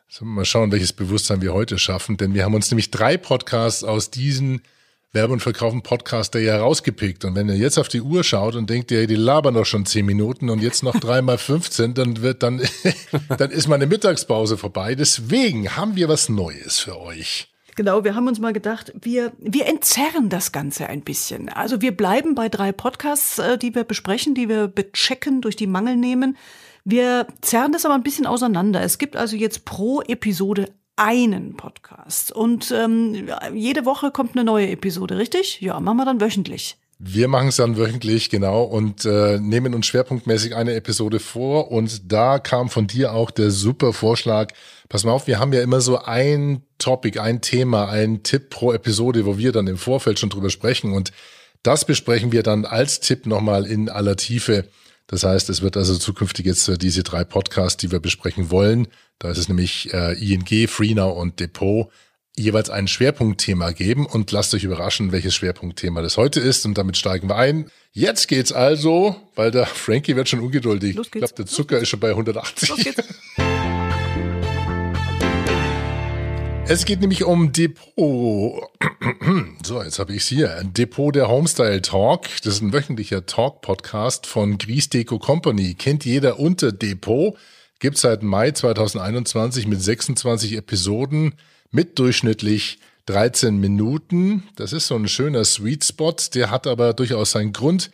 So, 0.08 0.26
mal 0.26 0.44
schauen, 0.44 0.72
welches 0.72 0.92
Bewusstsein 0.92 1.40
wir 1.40 1.54
heute 1.54 1.78
schaffen, 1.78 2.18
denn 2.18 2.34
wir 2.34 2.44
haben 2.44 2.54
uns 2.54 2.70
nämlich 2.70 2.90
drei 2.90 3.16
Podcasts 3.16 3.82
aus 3.82 4.10
diesen 4.10 4.60
Werbe- 5.14 5.34
und 5.34 5.40
Verkaufen 5.40 5.82
Podcast 5.82 6.34
ja 6.36 6.58
rausgepickt. 6.58 7.26
Und 7.26 7.34
wenn 7.34 7.46
ihr 7.50 7.56
jetzt 7.56 7.78
auf 7.78 7.88
die 7.88 8.00
Uhr 8.00 8.24
schaut 8.24 8.54
und 8.54 8.70
denkt, 8.70 8.90
ja, 8.90 9.04
die 9.04 9.14
labern 9.14 9.52
doch 9.52 9.66
schon 9.66 9.84
zehn 9.84 10.06
Minuten 10.06 10.48
und 10.48 10.62
jetzt 10.62 10.82
noch 10.82 10.98
dreimal 10.98 11.36
15, 11.36 11.92
dann 11.92 12.22
wird 12.22 12.42
dann, 12.42 12.62
dann 13.36 13.50
ist 13.50 13.68
meine 13.68 13.86
Mittagspause 13.86 14.56
vorbei. 14.56 14.94
Deswegen 14.94 15.76
haben 15.76 15.96
wir 15.96 16.08
was 16.08 16.30
Neues 16.30 16.80
für 16.80 16.98
euch. 16.98 17.48
Genau, 17.76 18.04
wir 18.04 18.14
haben 18.14 18.26
uns 18.26 18.38
mal 18.38 18.54
gedacht, 18.54 18.92
wir, 19.00 19.32
wir 19.38 19.66
entzerren 19.66 20.30
das 20.30 20.50
Ganze 20.50 20.86
ein 20.86 21.02
bisschen. 21.02 21.50
Also 21.50 21.82
wir 21.82 21.94
bleiben 21.94 22.34
bei 22.34 22.48
drei 22.48 22.72
Podcasts, 22.72 23.38
äh, 23.38 23.58
die 23.58 23.74
wir 23.74 23.84
besprechen, 23.84 24.34
die 24.34 24.48
wir 24.48 24.66
bechecken, 24.66 25.42
durch 25.42 25.56
die 25.56 25.66
Mangel 25.66 25.96
nehmen. 25.96 26.38
Wir 26.84 27.26
zerren 27.42 27.72
das 27.72 27.84
aber 27.84 27.94
ein 27.94 28.02
bisschen 28.02 28.26
auseinander. 28.26 28.80
Es 28.82 28.96
gibt 28.96 29.16
also 29.16 29.36
jetzt 29.36 29.66
pro 29.66 30.00
Episode 30.00 30.68
einen 30.96 31.56
Podcast. 31.56 32.32
Und 32.32 32.70
ähm, 32.70 33.28
jede 33.54 33.84
Woche 33.84 34.10
kommt 34.10 34.36
eine 34.36 34.44
neue 34.44 34.68
Episode, 34.68 35.18
richtig? 35.18 35.60
Ja, 35.60 35.80
machen 35.80 35.96
wir 35.96 36.04
dann 36.04 36.20
wöchentlich. 36.20 36.76
Wir 37.04 37.26
machen 37.26 37.48
es 37.48 37.56
dann 37.56 37.76
wöchentlich, 37.76 38.30
genau, 38.30 38.62
und 38.62 39.04
äh, 39.04 39.40
nehmen 39.40 39.74
uns 39.74 39.86
schwerpunktmäßig 39.86 40.54
eine 40.54 40.74
Episode 40.74 41.18
vor. 41.18 41.72
Und 41.72 42.12
da 42.12 42.38
kam 42.38 42.68
von 42.68 42.86
dir 42.86 43.12
auch 43.12 43.32
der 43.32 43.50
super 43.50 43.92
Vorschlag. 43.92 44.52
Pass 44.88 45.02
mal 45.02 45.10
auf, 45.10 45.26
wir 45.26 45.40
haben 45.40 45.52
ja 45.52 45.62
immer 45.62 45.80
so 45.80 45.98
ein 45.98 46.62
Topic, 46.78 47.18
ein 47.18 47.40
Thema, 47.40 47.88
ein 47.88 48.22
Tipp 48.22 48.50
pro 48.50 48.72
Episode, 48.72 49.26
wo 49.26 49.36
wir 49.36 49.50
dann 49.50 49.66
im 49.66 49.78
Vorfeld 49.78 50.20
schon 50.20 50.30
drüber 50.30 50.48
sprechen. 50.48 50.92
Und 50.92 51.10
das 51.64 51.84
besprechen 51.84 52.30
wir 52.30 52.44
dann 52.44 52.64
als 52.64 53.00
Tipp 53.00 53.26
nochmal 53.26 53.66
in 53.66 53.88
aller 53.88 54.16
Tiefe. 54.16 54.68
Das 55.06 55.24
heißt, 55.24 55.50
es 55.50 55.62
wird 55.62 55.76
also 55.76 55.96
zukünftig 55.96 56.46
jetzt 56.46 56.68
äh, 56.68 56.78
diese 56.78 57.02
drei 57.02 57.24
Podcasts, 57.24 57.76
die 57.76 57.90
wir 57.90 58.00
besprechen 58.00 58.50
wollen, 58.50 58.88
da 59.18 59.30
ist 59.30 59.38
es 59.38 59.48
nämlich 59.48 59.92
äh, 59.92 60.14
ING, 60.18 60.68
Freenow 60.68 61.16
und 61.16 61.38
Depot, 61.38 61.88
jeweils 62.36 62.70
ein 62.70 62.88
Schwerpunktthema 62.88 63.72
geben 63.72 64.06
und 64.06 64.32
lasst 64.32 64.54
euch 64.54 64.64
überraschen, 64.64 65.12
welches 65.12 65.34
Schwerpunktthema 65.34 66.00
das 66.02 66.16
heute 66.16 66.40
ist 66.40 66.64
und 66.64 66.78
damit 66.78 66.96
steigen 66.96 67.28
wir 67.28 67.36
ein. 67.36 67.70
Jetzt 67.92 68.26
geht's 68.26 68.52
also, 68.52 69.16
weil 69.34 69.50
der 69.50 69.66
Frankie 69.66 70.16
wird 70.16 70.28
schon 70.28 70.40
ungeduldig. 70.40 70.98
Ich 70.98 71.10
glaube, 71.10 71.34
der 71.36 71.46
Zucker 71.46 71.78
ist 71.78 71.88
schon 71.88 72.00
bei 72.00 72.10
180. 72.10 72.68
Los 72.70 72.78
geht's. 72.78 73.02
Es 76.68 76.84
geht 76.84 77.00
nämlich 77.00 77.24
um 77.24 77.52
Depot. 77.52 78.70
So, 79.64 79.82
jetzt 79.82 79.98
habe 79.98 80.12
ich 80.12 80.22
es 80.22 80.28
hier. 80.28 80.62
Depot 80.64 81.14
der 81.14 81.28
Homestyle 81.28 81.82
Talk. 81.82 82.26
Das 82.42 82.54
ist 82.54 82.62
ein 82.62 82.72
wöchentlicher 82.72 83.26
Talk-Podcast 83.26 84.26
von 84.26 84.58
Griesdeco 84.58 85.18
Company. 85.18 85.74
Kennt 85.74 86.04
jeder 86.04 86.38
unter 86.38 86.72
Depot. 86.72 87.36
Gibt 87.78 87.98
seit 87.98 88.22
Mai 88.22 88.50
2021 88.50 89.66
mit 89.66 89.82
26 89.82 90.56
Episoden 90.56 91.34
mit 91.70 91.98
durchschnittlich 91.98 92.78
13 93.06 93.56
Minuten. 93.58 94.44
Das 94.56 94.72
ist 94.72 94.86
so 94.86 94.96
ein 94.96 95.08
schöner 95.08 95.44
Sweet 95.44 95.84
Spot. 95.84 96.14
Der 96.34 96.50
hat 96.50 96.66
aber 96.66 96.92
durchaus 96.92 97.32
seinen 97.32 97.52
Grund. 97.52 97.90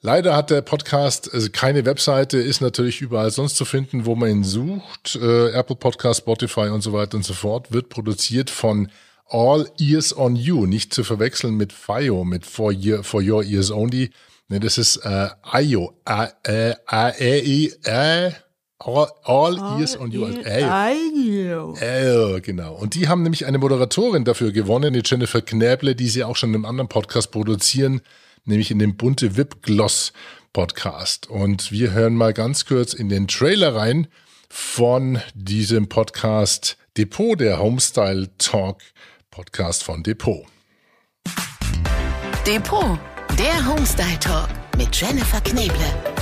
Leider 0.00 0.36
hat 0.36 0.50
der 0.50 0.62
Podcast 0.62 1.34
also 1.34 1.48
keine 1.50 1.84
Webseite, 1.84 2.38
ist 2.38 2.60
natürlich 2.60 3.00
überall 3.00 3.32
sonst 3.32 3.56
zu 3.56 3.64
finden, 3.64 4.06
wo 4.06 4.14
man 4.14 4.30
ihn 4.30 4.44
sucht. 4.44 5.16
Äh, 5.20 5.50
Apple 5.50 5.74
Podcast, 5.74 6.20
Spotify 6.20 6.68
und 6.68 6.82
so 6.82 6.92
weiter 6.92 7.16
und 7.16 7.24
so 7.24 7.34
fort. 7.34 7.72
Wird 7.72 7.88
produziert 7.88 8.48
von 8.48 8.88
All 9.26 9.68
Ears 9.78 10.16
on 10.16 10.36
You, 10.36 10.66
nicht 10.66 10.94
zu 10.94 11.02
verwechseln 11.02 11.56
mit 11.56 11.72
FIO, 11.72 12.24
mit 12.24 12.46
For, 12.46 12.72
Year, 12.72 13.02
For 13.02 13.22
Your 13.22 13.42
Ears 13.42 13.72
Only. 13.72 14.10
Nee, 14.48 14.60
das 14.60 14.78
ist 14.78 14.98
äh, 14.98 15.28
IO, 15.52 15.92
A, 16.04 16.28
äh, 16.44 16.74
A, 16.86 17.10
E, 17.18 17.72
äh, 17.82 18.30
All, 18.80 19.08
all, 19.24 19.58
all 19.58 19.80
Ears 19.80 19.98
on 19.98 20.12
You. 20.12 20.26
Also, 20.26 21.74
äh, 21.80 22.40
genau. 22.40 22.76
Und 22.76 22.94
die 22.94 23.08
haben 23.08 23.24
nämlich 23.24 23.44
eine 23.46 23.58
Moderatorin 23.58 24.24
dafür 24.24 24.52
gewonnen, 24.52 24.94
die 24.94 25.02
Jennifer 25.04 25.42
Knäble, 25.42 25.96
die 25.96 26.06
sie 26.06 26.22
auch 26.22 26.36
schon 26.36 26.50
in 26.50 26.54
einem 26.54 26.64
anderen 26.64 26.88
Podcast 26.88 27.32
produzieren, 27.32 28.00
nämlich 28.44 28.70
in 28.70 28.78
dem 28.78 28.96
bunte 28.96 29.36
Wip 29.36 29.62
Gloss 29.62 30.12
Podcast. 30.52 31.28
Und 31.28 31.70
wir 31.72 31.92
hören 31.92 32.14
mal 32.14 32.32
ganz 32.32 32.66
kurz 32.66 32.94
in 32.94 33.08
den 33.08 33.28
Trailer 33.28 33.74
rein 33.74 34.08
von 34.48 35.20
diesem 35.34 35.88
Podcast 35.88 36.76
Depot, 36.96 37.38
der 37.38 37.60
Homestyle 37.60 38.30
Talk 38.38 38.82
Podcast 39.30 39.84
von 39.84 40.02
Depot. 40.02 40.44
Depot, 42.46 42.98
der 43.38 43.66
Homestyle 43.66 44.18
Talk 44.18 44.48
mit 44.76 44.98
Jennifer 44.98 45.40
Kneble. 45.40 46.17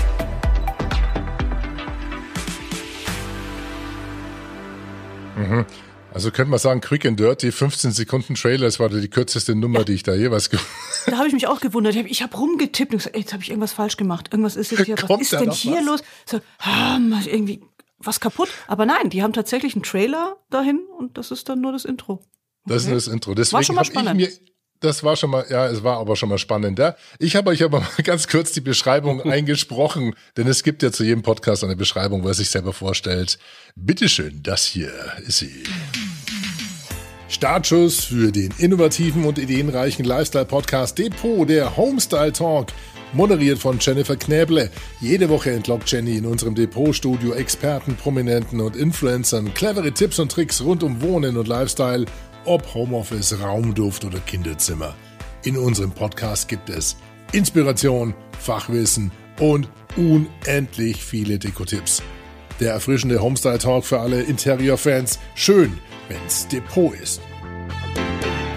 Also 6.16 6.30
könnte 6.30 6.48
man 6.48 6.58
sagen, 6.58 6.80
Quick 6.80 7.04
and 7.04 7.20
Dirty, 7.20 7.52
15 7.52 7.92
Sekunden 7.92 8.36
Trailer, 8.36 8.64
das 8.64 8.80
war 8.80 8.88
die 8.88 9.06
kürzeste 9.08 9.54
Nummer, 9.54 9.80
ja. 9.80 9.84
die 9.84 9.92
ich 9.92 10.02
da 10.02 10.14
jeweils 10.14 10.48
Da 10.48 11.18
habe 11.18 11.28
ich 11.28 11.34
mich 11.34 11.46
auch 11.46 11.60
gewundert. 11.60 11.94
Ich 11.94 12.22
habe 12.22 12.32
hab 12.32 12.40
rumgetippt 12.40 12.92
und 12.92 13.00
gesagt, 13.00 13.18
jetzt 13.18 13.34
habe 13.34 13.42
ich 13.42 13.50
irgendwas 13.50 13.74
falsch 13.74 13.98
gemacht. 13.98 14.30
Irgendwas 14.32 14.56
ist 14.56 14.70
jetzt 14.70 14.86
hier, 14.86 14.96
was 14.96 15.20
ist 15.20 15.32
denn 15.32 15.50
hier 15.50 15.76
was? 15.76 15.84
los? 15.84 16.02
So, 16.24 16.40
ah, 16.60 16.98
irgendwie 17.26 17.60
was 17.98 18.18
kaputt. 18.18 18.48
Aber 18.66 18.86
nein, 18.86 19.10
die 19.10 19.22
haben 19.22 19.34
tatsächlich 19.34 19.74
einen 19.74 19.82
Trailer 19.82 20.38
dahin 20.48 20.80
und 20.98 21.18
das 21.18 21.30
ist 21.30 21.50
dann 21.50 21.60
nur 21.60 21.72
das 21.72 21.84
Intro. 21.84 22.24
Das 22.64 22.84
ist 22.84 22.92
das 22.92 23.08
Intro. 23.08 23.34
Deswegen 23.34 23.58
war 23.58 23.62
schon 23.62 23.74
mal 23.74 23.84
spannend. 23.84 24.16
Mir, 24.16 24.30
das 24.80 25.02
war 25.04 25.16
schon 25.16 25.30
mal, 25.30 25.44
ja, 25.48 25.66
es 25.66 25.82
war 25.82 25.98
aber 25.98 26.16
schon 26.16 26.28
mal 26.28 26.38
spannender. 26.38 26.96
Ich 27.18 27.36
habe 27.36 27.50
euch 27.50 27.62
aber 27.62 27.80
mal 27.80 27.88
ganz 28.04 28.28
kurz 28.28 28.52
die 28.52 28.60
Beschreibung 28.60 29.22
eingesprochen, 29.30 30.14
denn 30.36 30.46
es 30.46 30.62
gibt 30.62 30.82
ja 30.82 30.92
zu 30.92 31.04
jedem 31.04 31.22
Podcast 31.22 31.64
eine 31.64 31.76
Beschreibung, 31.76 32.24
wo 32.24 32.28
er 32.28 32.34
sich 32.34 32.50
selber 32.50 32.72
vorstellt. 32.72 33.38
Bitteschön, 33.74 34.42
das 34.42 34.64
hier 34.64 34.92
ist 35.26 35.38
sie. 35.38 35.64
Startschuss 37.28 38.04
für 38.04 38.30
den 38.30 38.52
innovativen 38.58 39.24
und 39.24 39.38
ideenreichen 39.38 40.04
Lifestyle-Podcast 40.04 40.98
Depot, 40.98 41.48
der 41.48 41.76
Homestyle 41.76 42.32
Talk, 42.32 42.68
moderiert 43.12 43.58
von 43.58 43.78
Jennifer 43.80 44.16
Knäble. 44.16 44.70
Jede 45.00 45.28
Woche 45.28 45.50
entlockt 45.50 45.90
Jenny 45.90 46.16
in 46.16 46.26
unserem 46.26 46.54
Depot-Studio 46.54 47.34
Experten, 47.34 47.96
Prominenten 47.96 48.60
und 48.60 48.76
Influencern 48.76 49.52
clevere 49.54 49.92
Tipps 49.92 50.18
und 50.18 50.30
Tricks 50.30 50.60
rund 50.62 50.82
um 50.82 51.00
Wohnen 51.02 51.36
und 51.36 51.48
Lifestyle– 51.48 52.06
ob 52.46 52.74
Homeoffice, 52.74 53.40
Raumduft 53.40 54.04
oder 54.04 54.20
Kinderzimmer. 54.20 54.94
In 55.44 55.56
unserem 55.56 55.90
Podcast 55.90 56.48
gibt 56.48 56.70
es 56.70 56.96
Inspiration, 57.32 58.14
Fachwissen 58.38 59.10
und 59.40 59.68
unendlich 59.96 61.02
viele 61.02 61.38
Dekotipps. 61.38 62.02
Der 62.60 62.72
erfrischende 62.72 63.20
Homestyle 63.20 63.58
Talk 63.58 63.84
für 63.84 64.00
alle 64.00 64.22
Interior-Fans. 64.22 65.18
Schön, 65.34 65.78
wenn's 66.08 66.46
Depot 66.48 66.94
ist. 66.94 67.20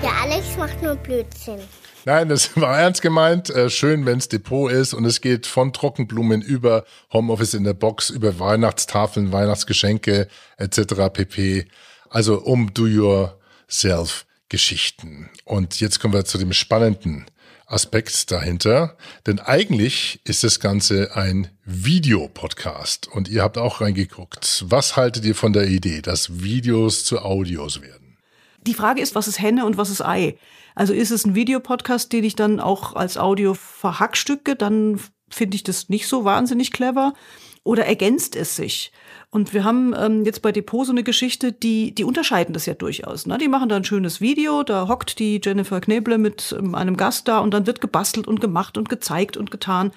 Ja, 0.04 0.12
Alex 0.24 0.58
macht 0.58 0.82
nur 0.82 0.96
Blödsinn. 0.96 1.60
Nein, 2.06 2.30
das 2.30 2.56
war 2.60 2.80
ernst 2.80 3.02
gemeint. 3.02 3.50
Äh, 3.50 3.70
schön, 3.70 4.06
wenn's 4.06 4.30
Depot 4.30 4.72
ist. 4.72 4.94
Und 4.94 5.06
es 5.06 5.22
geht 5.22 5.48
von 5.48 5.74
Trockenblumen 5.74 6.42
über 6.42 6.86
Homeoffice 7.12 7.54
in 7.54 7.64
der 7.64 7.74
Box, 7.74 8.10
über 8.10 8.40
Weihnachtstafeln, 8.40 9.32
Weihnachtsgeschenke 9.32 10.28
etc. 10.58 10.80
pp. 11.12 11.68
Also 12.10 12.40
um 12.40 12.74
Do 12.74 12.84
Your 12.84 13.38
Self-Geschichten. 13.70 15.30
Und 15.46 15.80
jetzt 15.80 16.00
kommen 16.00 16.14
wir 16.14 16.26
zu 16.26 16.38
dem 16.38 16.54
spannenden 16.54 17.26
Aspekt 17.70 18.32
dahinter. 18.32 18.98
Denn 19.26 19.40
eigentlich 19.40 20.20
ist 20.26 20.44
das 20.44 20.60
Ganze 20.60 21.16
ein 21.16 21.50
Videopodcast. 21.66 23.08
Und 23.08 23.30
ihr 23.30 23.44
habt 23.44 23.58
auch 23.58 23.82
reingeguckt. 23.82 24.66
Was 24.68 24.98
haltet 24.98 25.26
ihr 25.26 25.36
von 25.36 25.54
der 25.54 25.68
Idee, 25.68 26.02
dass 26.02 26.42
Videos 26.42 27.06
zu 27.06 27.20
Audios 27.20 27.82
werden? 27.82 28.18
Die 28.66 28.74
Frage 28.74 29.02
ist, 29.02 29.16
was 29.16 29.28
ist 29.28 29.40
Henne 29.40 29.66
und 29.66 29.78
was 29.78 29.90
ist 29.90 30.02
Ei? 30.02 30.38
Also 30.76 30.94
ist 30.94 31.12
es 31.12 31.26
ein 31.26 31.36
Videopodcast, 31.36 32.12
den 32.12 32.24
ich 32.24 32.36
dann 32.36 32.60
auch 32.60 32.96
als 32.96 33.18
Audio 33.18 33.54
verhackstücke, 33.54 34.56
dann 34.56 35.00
finde 35.30 35.56
ich 35.56 35.64
das 35.64 35.90
nicht 35.90 36.08
so 36.08 36.26
wahnsinnig 36.26 36.72
clever. 36.72 37.14
Oder 37.64 37.86
ergänzt 37.86 38.36
es 38.36 38.56
sich? 38.56 38.92
Und 39.32 39.54
wir 39.54 39.64
haben 39.64 39.94
ähm, 39.96 40.26
jetzt 40.26 40.42
bei 40.42 40.52
Depot 40.52 40.86
so 40.86 40.92
eine 40.92 41.04
Geschichte, 41.04 41.52
die, 41.52 41.94
die 41.94 42.04
unterscheiden 42.04 42.54
das 42.54 42.66
ja 42.66 42.74
durchaus. 42.74 43.28
Ne? 43.28 43.38
Die 43.38 43.48
machen 43.48 43.70
da 43.70 43.76
ein 43.76 43.84
schönes 43.84 44.22
Video, 44.22 44.64
da 44.64 44.88
hockt 44.88 45.20
die 45.20 45.40
Jennifer 45.44 45.80
Kneble 45.80 46.18
mit 46.18 46.56
ähm, 46.58 46.74
einem 46.74 46.98
Gast 46.98 47.28
da 47.28 47.40
und 47.40 47.54
dann 47.54 47.68
wird 47.68 47.82
gebastelt 47.82 48.28
und 48.28 48.42
gemacht 48.42 48.78
und 48.78 48.90
gezeigt 48.90 49.38
und 49.38 49.52
getan, 49.52 49.92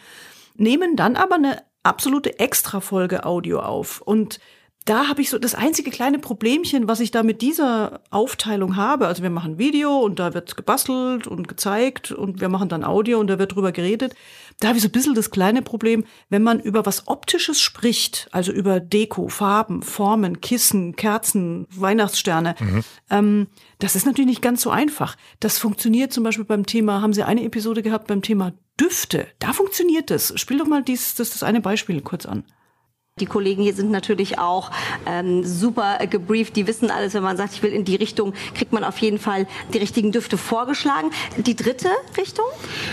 nehmen 0.54 0.97
dann 0.97 1.16
aber 1.16 1.37
eine 1.37 1.62
absolute 1.83 2.38
Extra-Folge 2.38 3.25
Audio 3.25 3.61
auf. 3.61 4.02
Und 4.02 4.38
da 4.85 5.09
habe 5.09 5.21
ich 5.23 5.31
so 5.31 5.39
das 5.39 5.55
einzige 5.55 5.91
kleine 5.91 6.19
Problemchen, 6.19 6.89
was 6.89 7.01
ich 7.01 7.11
da 7.11 7.23
mit 7.23 7.41
dieser 7.41 8.01
Aufteilung 8.11 8.77
habe. 8.77 9.07
Also 9.07 9.23
wir 9.23 9.31
machen 9.31 9.59
Video 9.59 9.99
und 9.99 10.19
da 10.19 10.35
wird 10.35 10.57
gebastelt 10.57 11.27
und 11.27 11.47
gezeigt 11.47 12.11
und 12.11 12.41
wir 12.41 12.49
machen 12.49 12.69
dann 12.69 12.83
Audio 12.83 13.21
und 13.21 13.29
da 13.29 13.39
wird 13.39 13.55
drüber 13.55 13.71
geredet. 13.71 14.15
Da 14.59 14.69
habe 14.69 14.79
ich 14.79 14.83
so 14.83 14.89
ein 14.89 14.93
bisschen 14.93 15.15
das 15.15 15.31
kleine 15.31 15.62
Problem, 15.62 16.05
wenn 16.31 16.43
man 16.43 16.59
über 16.59 16.85
was 16.85 17.07
Optisches 17.07 17.61
spricht, 17.61 18.29
also 18.33 18.51
über 18.51 18.81
Deko, 18.81 19.29
Farben, 19.29 19.83
Formen, 19.83 20.41
Kissen, 20.41 20.97
Kerzen, 20.97 21.67
Weihnachtssterne. 21.71 22.57
Mhm. 22.59 22.85
Ähm, 23.11 23.47
das 23.79 23.95
ist 23.95 24.07
natürlich 24.07 24.29
nicht 24.29 24.43
ganz 24.43 24.62
so 24.62 24.71
einfach. 24.71 25.17
Das 25.39 25.59
funktioniert 25.59 26.12
zum 26.12 26.25
Beispiel 26.25 26.45
beim 26.45 26.67
Thema, 26.67 27.03
haben 27.03 27.12
Sie 27.12 27.23
eine 27.23 27.45
Episode 27.45 27.83
gehabt 27.83 28.09
beim 28.09 28.23
Thema 28.23 28.53
Düfte. 28.81 29.27
Da 29.39 29.53
funktioniert 29.53 30.11
das. 30.11 30.33
Spiel 30.41 30.59
doch 30.59 30.67
mal 30.67 30.83
dies, 30.83 31.15
das, 31.15 31.31
das 31.31 31.43
eine 31.43 31.61
Beispiel 31.61 32.01
kurz 32.01 32.27
an. 32.27 32.45
Die 33.21 33.26
Kollegen 33.26 33.62
hier 33.62 33.75
sind 33.75 33.90
natürlich 33.90 34.38
auch 34.38 34.71
ähm, 35.04 35.45
super 35.45 35.99
gebrieft. 36.07 36.57
Die 36.57 36.66
wissen 36.66 36.90
alles. 36.90 37.12
Wenn 37.12 37.23
man 37.23 37.37
sagt, 37.37 37.52
ich 37.52 37.62
will 37.62 37.71
in 37.71 37.85
die 37.85 37.97
Richtung, 37.97 38.33
kriegt 38.54 38.73
man 38.73 38.85
auf 38.85 38.97
jeden 38.97 39.19
Fall 39.19 39.47
die 39.75 39.76
richtigen 39.76 40.12
Düfte 40.12 40.38
vorgeschlagen. 40.38 41.11
Die 41.37 41.54
dritte 41.54 41.88
Richtung? 42.16 42.47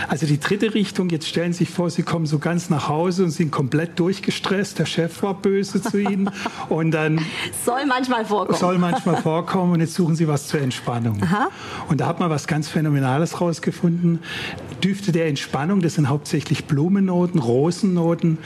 Also 0.08 0.26
die 0.26 0.38
dritte 0.38 0.74
Richtung, 0.74 1.08
jetzt 1.08 1.26
stellen 1.26 1.54
Sie 1.54 1.64
sich 1.64 1.70
vor, 1.70 1.88
Sie 1.88 2.02
kommen 2.02 2.26
so 2.26 2.38
ganz 2.38 2.68
nach 2.68 2.86
Hause 2.86 3.24
und 3.24 3.30
sind 3.30 3.50
komplett 3.50 3.98
durchgestresst. 3.98 4.78
Der 4.78 4.84
Chef 4.84 5.22
war 5.22 5.32
böse 5.32 5.80
zu 5.80 5.96
Ihnen. 5.96 6.30
Und 6.68 6.90
dann... 6.90 7.24
Soll 7.64 7.86
manchmal 7.86 8.26
vorkommen. 8.26 8.58
Soll 8.58 8.76
manchmal 8.76 9.22
vorkommen. 9.22 9.72
Und 9.72 9.80
jetzt 9.80 9.94
suchen 9.94 10.16
Sie 10.16 10.28
was 10.28 10.48
zur 10.48 10.60
Entspannung. 10.60 11.22
Aha. 11.22 11.48
Und 11.88 12.02
da 12.02 12.06
hat 12.06 12.20
man 12.20 12.28
was 12.28 12.46
ganz 12.46 12.68
Phänomenales 12.68 13.40
rausgefunden. 13.40 14.18
Düfte 14.84 15.12
der 15.12 15.28
Entspannung, 15.28 15.80
das 15.80 15.94
sind 15.94 16.10
hauptsächlich 16.10 16.66
Blumennoten, 16.66 17.40
Rosennoten. 17.40 18.36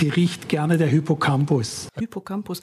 Die 0.00 0.08
riecht 0.08 0.48
gerne 0.48 0.78
der 0.78 0.92
Hypochonder 0.92 1.23
Hippocampus. 1.24 1.88
Hippocampus. 1.98 2.60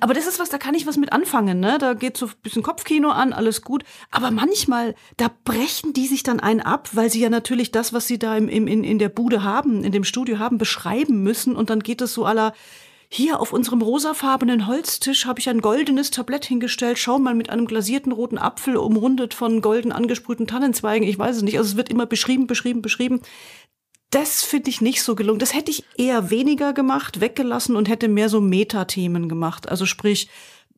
Aber 0.00 0.14
das 0.14 0.26
ist 0.26 0.38
was, 0.38 0.48
da 0.48 0.58
kann 0.58 0.74
ich 0.74 0.86
was 0.86 0.96
mit 0.96 1.12
anfangen, 1.12 1.60
ne? 1.60 1.78
Da 1.78 1.94
geht 1.94 2.16
so 2.16 2.26
ein 2.26 2.32
bisschen 2.42 2.62
Kopfkino 2.62 3.10
an, 3.10 3.32
alles 3.32 3.62
gut. 3.62 3.84
Aber 4.10 4.30
manchmal, 4.30 4.94
da 5.16 5.30
brechen 5.44 5.92
die 5.92 6.06
sich 6.06 6.22
dann 6.22 6.40
ein 6.40 6.60
ab, 6.60 6.90
weil 6.92 7.10
sie 7.10 7.20
ja 7.20 7.30
natürlich 7.30 7.72
das, 7.72 7.92
was 7.92 8.06
sie 8.06 8.18
da 8.18 8.36
im, 8.36 8.48
im, 8.48 8.66
in, 8.66 8.84
in 8.84 8.98
der 8.98 9.08
Bude 9.08 9.42
haben, 9.42 9.84
in 9.84 9.92
dem 9.92 10.04
Studio 10.04 10.38
haben, 10.38 10.58
beschreiben 10.58 11.22
müssen. 11.22 11.56
Und 11.56 11.70
dann 11.70 11.80
geht 11.80 12.00
es 12.00 12.14
so 12.14 12.24
aller, 12.24 12.52
hier 13.08 13.38
auf 13.40 13.52
unserem 13.52 13.80
rosafarbenen 13.80 14.66
Holztisch 14.66 15.26
habe 15.26 15.38
ich 15.38 15.48
ein 15.48 15.60
goldenes 15.60 16.10
Tablett 16.10 16.44
hingestellt. 16.44 16.98
Schau 16.98 17.18
mal 17.18 17.34
mit 17.34 17.50
einem 17.50 17.66
glasierten 17.66 18.10
roten 18.10 18.38
Apfel 18.38 18.76
umrundet 18.76 19.34
von 19.34 19.60
golden 19.60 19.92
angesprühten 19.92 20.46
Tannenzweigen. 20.46 21.06
Ich 21.06 21.18
weiß 21.18 21.36
es 21.36 21.42
nicht. 21.42 21.56
Also 21.58 21.70
es 21.70 21.76
wird 21.76 21.90
immer 21.90 22.06
beschrieben, 22.06 22.46
beschrieben, 22.46 22.82
beschrieben 22.82 23.20
das 24.14 24.44
finde 24.44 24.70
ich 24.70 24.80
nicht 24.80 25.02
so 25.02 25.16
gelungen. 25.16 25.40
Das 25.40 25.54
hätte 25.54 25.72
ich 25.72 25.84
eher 25.96 26.30
weniger 26.30 26.72
gemacht, 26.72 27.20
weggelassen 27.20 27.74
und 27.74 27.88
hätte 27.88 28.06
mehr 28.06 28.28
so 28.28 28.40
Metathemen 28.40 29.28
gemacht. 29.28 29.68
Also 29.68 29.86
sprich, 29.86 30.28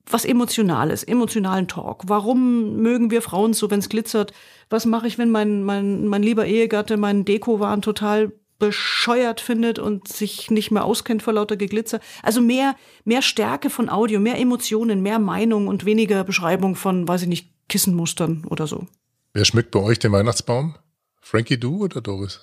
was 0.09 0.25
Emotionales, 0.25 1.03
emotionalen 1.03 1.69
Talk. 1.69 2.05
Warum 2.07 2.77
mögen 2.77 3.11
wir 3.11 3.21
Frauen 3.21 3.53
so, 3.53 3.71
wenn 3.71 3.81
es 3.81 3.91
glitzert? 3.91 4.33
Was 4.71 4.87
mache 4.87 5.07
ich, 5.07 5.19
wenn 5.19 5.31
mein, 5.31 5.65
mein, 5.65 6.07
mein 6.07 6.23
lieber 6.23 6.47
Ehegatte 6.47 6.97
meinen 6.97 7.25
Dekowaren 7.27 7.83
total 7.83 8.33
bescheuert 8.59 9.43
findet 9.43 9.79
und 9.79 10.09
sich 10.09 10.51
nicht 10.51 10.71
mehr 10.71 10.87
auskennt 10.87 11.23
vor 11.23 11.35
lauter 11.35 11.59
Geglitzer. 11.59 12.01
Also 12.23 12.41
mehr, 12.41 12.75
mehr 13.05 13.21
Stärke 13.21 13.69
von 13.69 13.91
Audio, 13.91 14.19
mehr 14.19 14.39
Emotionen, 14.39 15.03
mehr 15.03 15.19
Meinung 15.19 15.69
und 15.69 15.85
weniger 15.85 16.25
Beschreibung 16.25 16.75
von, 16.75 17.07
weiß 17.07 17.23
ich 17.23 17.29
nicht, 17.29 17.53
Kissenmustern 17.69 18.47
oder 18.49 18.67
so. 18.67 18.87
Wer 19.35 19.45
schmückt 19.45 19.73
bei 19.73 19.81
euch 19.81 19.99
den 19.99 20.13
Weihnachtsbaum? 20.13 20.77
Frankie, 21.21 21.59
du 21.59 21.85
oder 21.85 22.01
Doris? 22.01 22.41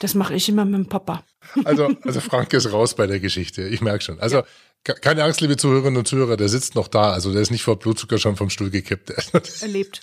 Das 0.00 0.14
mache 0.14 0.34
ich 0.34 0.48
immer 0.48 0.64
mit 0.64 0.74
dem 0.74 0.86
Papa. 0.86 1.24
Also, 1.64 1.88
also 2.02 2.20
Frank 2.20 2.52
ist 2.52 2.70
raus 2.72 2.94
bei 2.94 3.06
der 3.06 3.20
Geschichte. 3.20 3.62
Ich 3.62 3.80
merke 3.80 4.04
schon. 4.04 4.20
Also 4.20 4.42
ja. 4.86 4.94
keine 4.94 5.24
Angst, 5.24 5.40
liebe 5.40 5.56
Zuhörerinnen 5.56 5.96
und 5.96 6.06
Zuhörer, 6.06 6.36
der 6.36 6.48
sitzt 6.48 6.74
noch 6.74 6.88
da. 6.88 7.12
Also 7.12 7.32
der 7.32 7.42
ist 7.42 7.50
nicht 7.50 7.62
vor 7.62 7.78
Blutzucker 7.78 8.18
schon 8.18 8.36
vom 8.36 8.50
Stuhl 8.50 8.70
gekippt. 8.70 9.10
Er 9.60 9.68
lebt. 9.68 10.02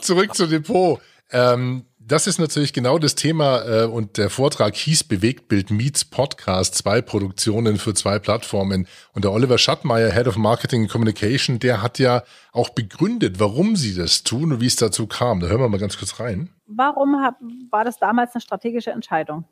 Zurück 0.00 0.34
zu 0.34 0.46
Depot. 0.46 1.00
Ähm, 1.30 1.86
das 2.08 2.28
ist 2.28 2.38
natürlich 2.38 2.72
genau 2.72 2.98
das 2.98 3.16
Thema 3.16 3.62
äh, 3.64 3.84
und 3.84 4.16
der 4.16 4.30
Vortrag 4.30 4.76
hieß 4.76 5.04
Bewegtbild 5.04 5.70
Meets 5.72 6.04
Podcast, 6.04 6.76
zwei 6.76 7.02
Produktionen 7.02 7.78
für 7.78 7.94
zwei 7.94 8.20
Plattformen. 8.20 8.86
Und 9.12 9.24
der 9.24 9.32
Oliver 9.32 9.58
Schattmeier, 9.58 10.12
Head 10.12 10.28
of 10.28 10.36
Marketing 10.36 10.82
and 10.82 10.90
Communication, 10.90 11.58
der 11.58 11.82
hat 11.82 11.98
ja 11.98 12.22
auch 12.52 12.68
begründet, 12.68 13.40
warum 13.40 13.74
sie 13.74 13.96
das 13.96 14.22
tun 14.22 14.52
und 14.52 14.60
wie 14.60 14.66
es 14.66 14.76
dazu 14.76 15.08
kam. 15.08 15.40
Da 15.40 15.48
hören 15.48 15.60
wir 15.60 15.68
mal 15.68 15.80
ganz 15.80 15.98
kurz 15.98 16.20
rein. 16.20 16.50
Warum 16.68 17.16
hab, 17.16 17.40
war 17.70 17.84
das 17.84 17.98
damals 17.98 18.34
eine 18.34 18.40
strategische 18.40 18.92
Entscheidung? 18.92 19.44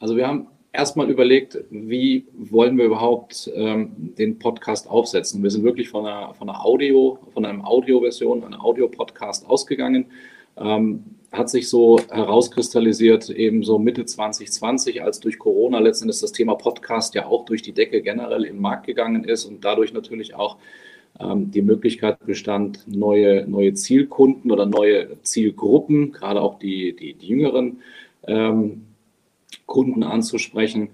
Also 0.00 0.16
wir 0.16 0.26
haben 0.26 0.48
erstmal 0.70 1.10
überlegt, 1.10 1.58
wie 1.70 2.26
wollen 2.34 2.76
wir 2.76 2.84
überhaupt 2.84 3.50
ähm, 3.54 4.14
den 4.18 4.38
Podcast 4.38 4.86
aufsetzen. 4.86 5.42
Wir 5.42 5.50
sind 5.50 5.64
wirklich 5.64 5.88
von 5.88 6.04
einer, 6.04 6.34
von 6.34 6.50
einer 6.50 6.62
Audio, 6.62 7.18
von 7.32 7.46
einem 7.46 7.64
Audioversion, 7.64 8.44
einer 8.44 8.62
Audio-Podcast 8.62 9.46
ausgegangen. 9.48 10.10
Ähm, 10.58 11.04
hat 11.32 11.48
sich 11.48 11.68
so 11.68 11.98
herauskristallisiert, 12.10 13.30
eben 13.30 13.62
so 13.64 13.78
Mitte 13.78 14.04
2020, 14.04 15.02
als 15.02 15.18
durch 15.18 15.38
Corona 15.38 15.78
letztendlich 15.78 16.20
das 16.20 16.32
Thema 16.32 16.54
Podcast 16.56 17.14
ja 17.14 17.26
auch 17.26 17.46
durch 17.46 17.62
die 17.62 17.72
Decke 17.72 18.02
generell 18.02 18.44
im 18.44 18.60
Markt 18.60 18.86
gegangen 18.86 19.24
ist 19.24 19.46
und 19.46 19.64
dadurch 19.64 19.94
natürlich 19.94 20.34
auch 20.34 20.58
ähm, 21.18 21.50
die 21.50 21.62
Möglichkeit 21.62 22.18
bestand, 22.26 22.84
neue, 22.86 23.46
neue 23.48 23.72
Zielkunden 23.72 24.50
oder 24.50 24.66
neue 24.66 25.22
Zielgruppen, 25.22 26.12
gerade 26.12 26.40
auch 26.42 26.58
die, 26.58 26.94
die, 26.94 27.14
die 27.14 27.26
jüngeren 27.26 27.80
ähm, 28.26 28.82
Kunden 29.64 30.02
anzusprechen, 30.02 30.90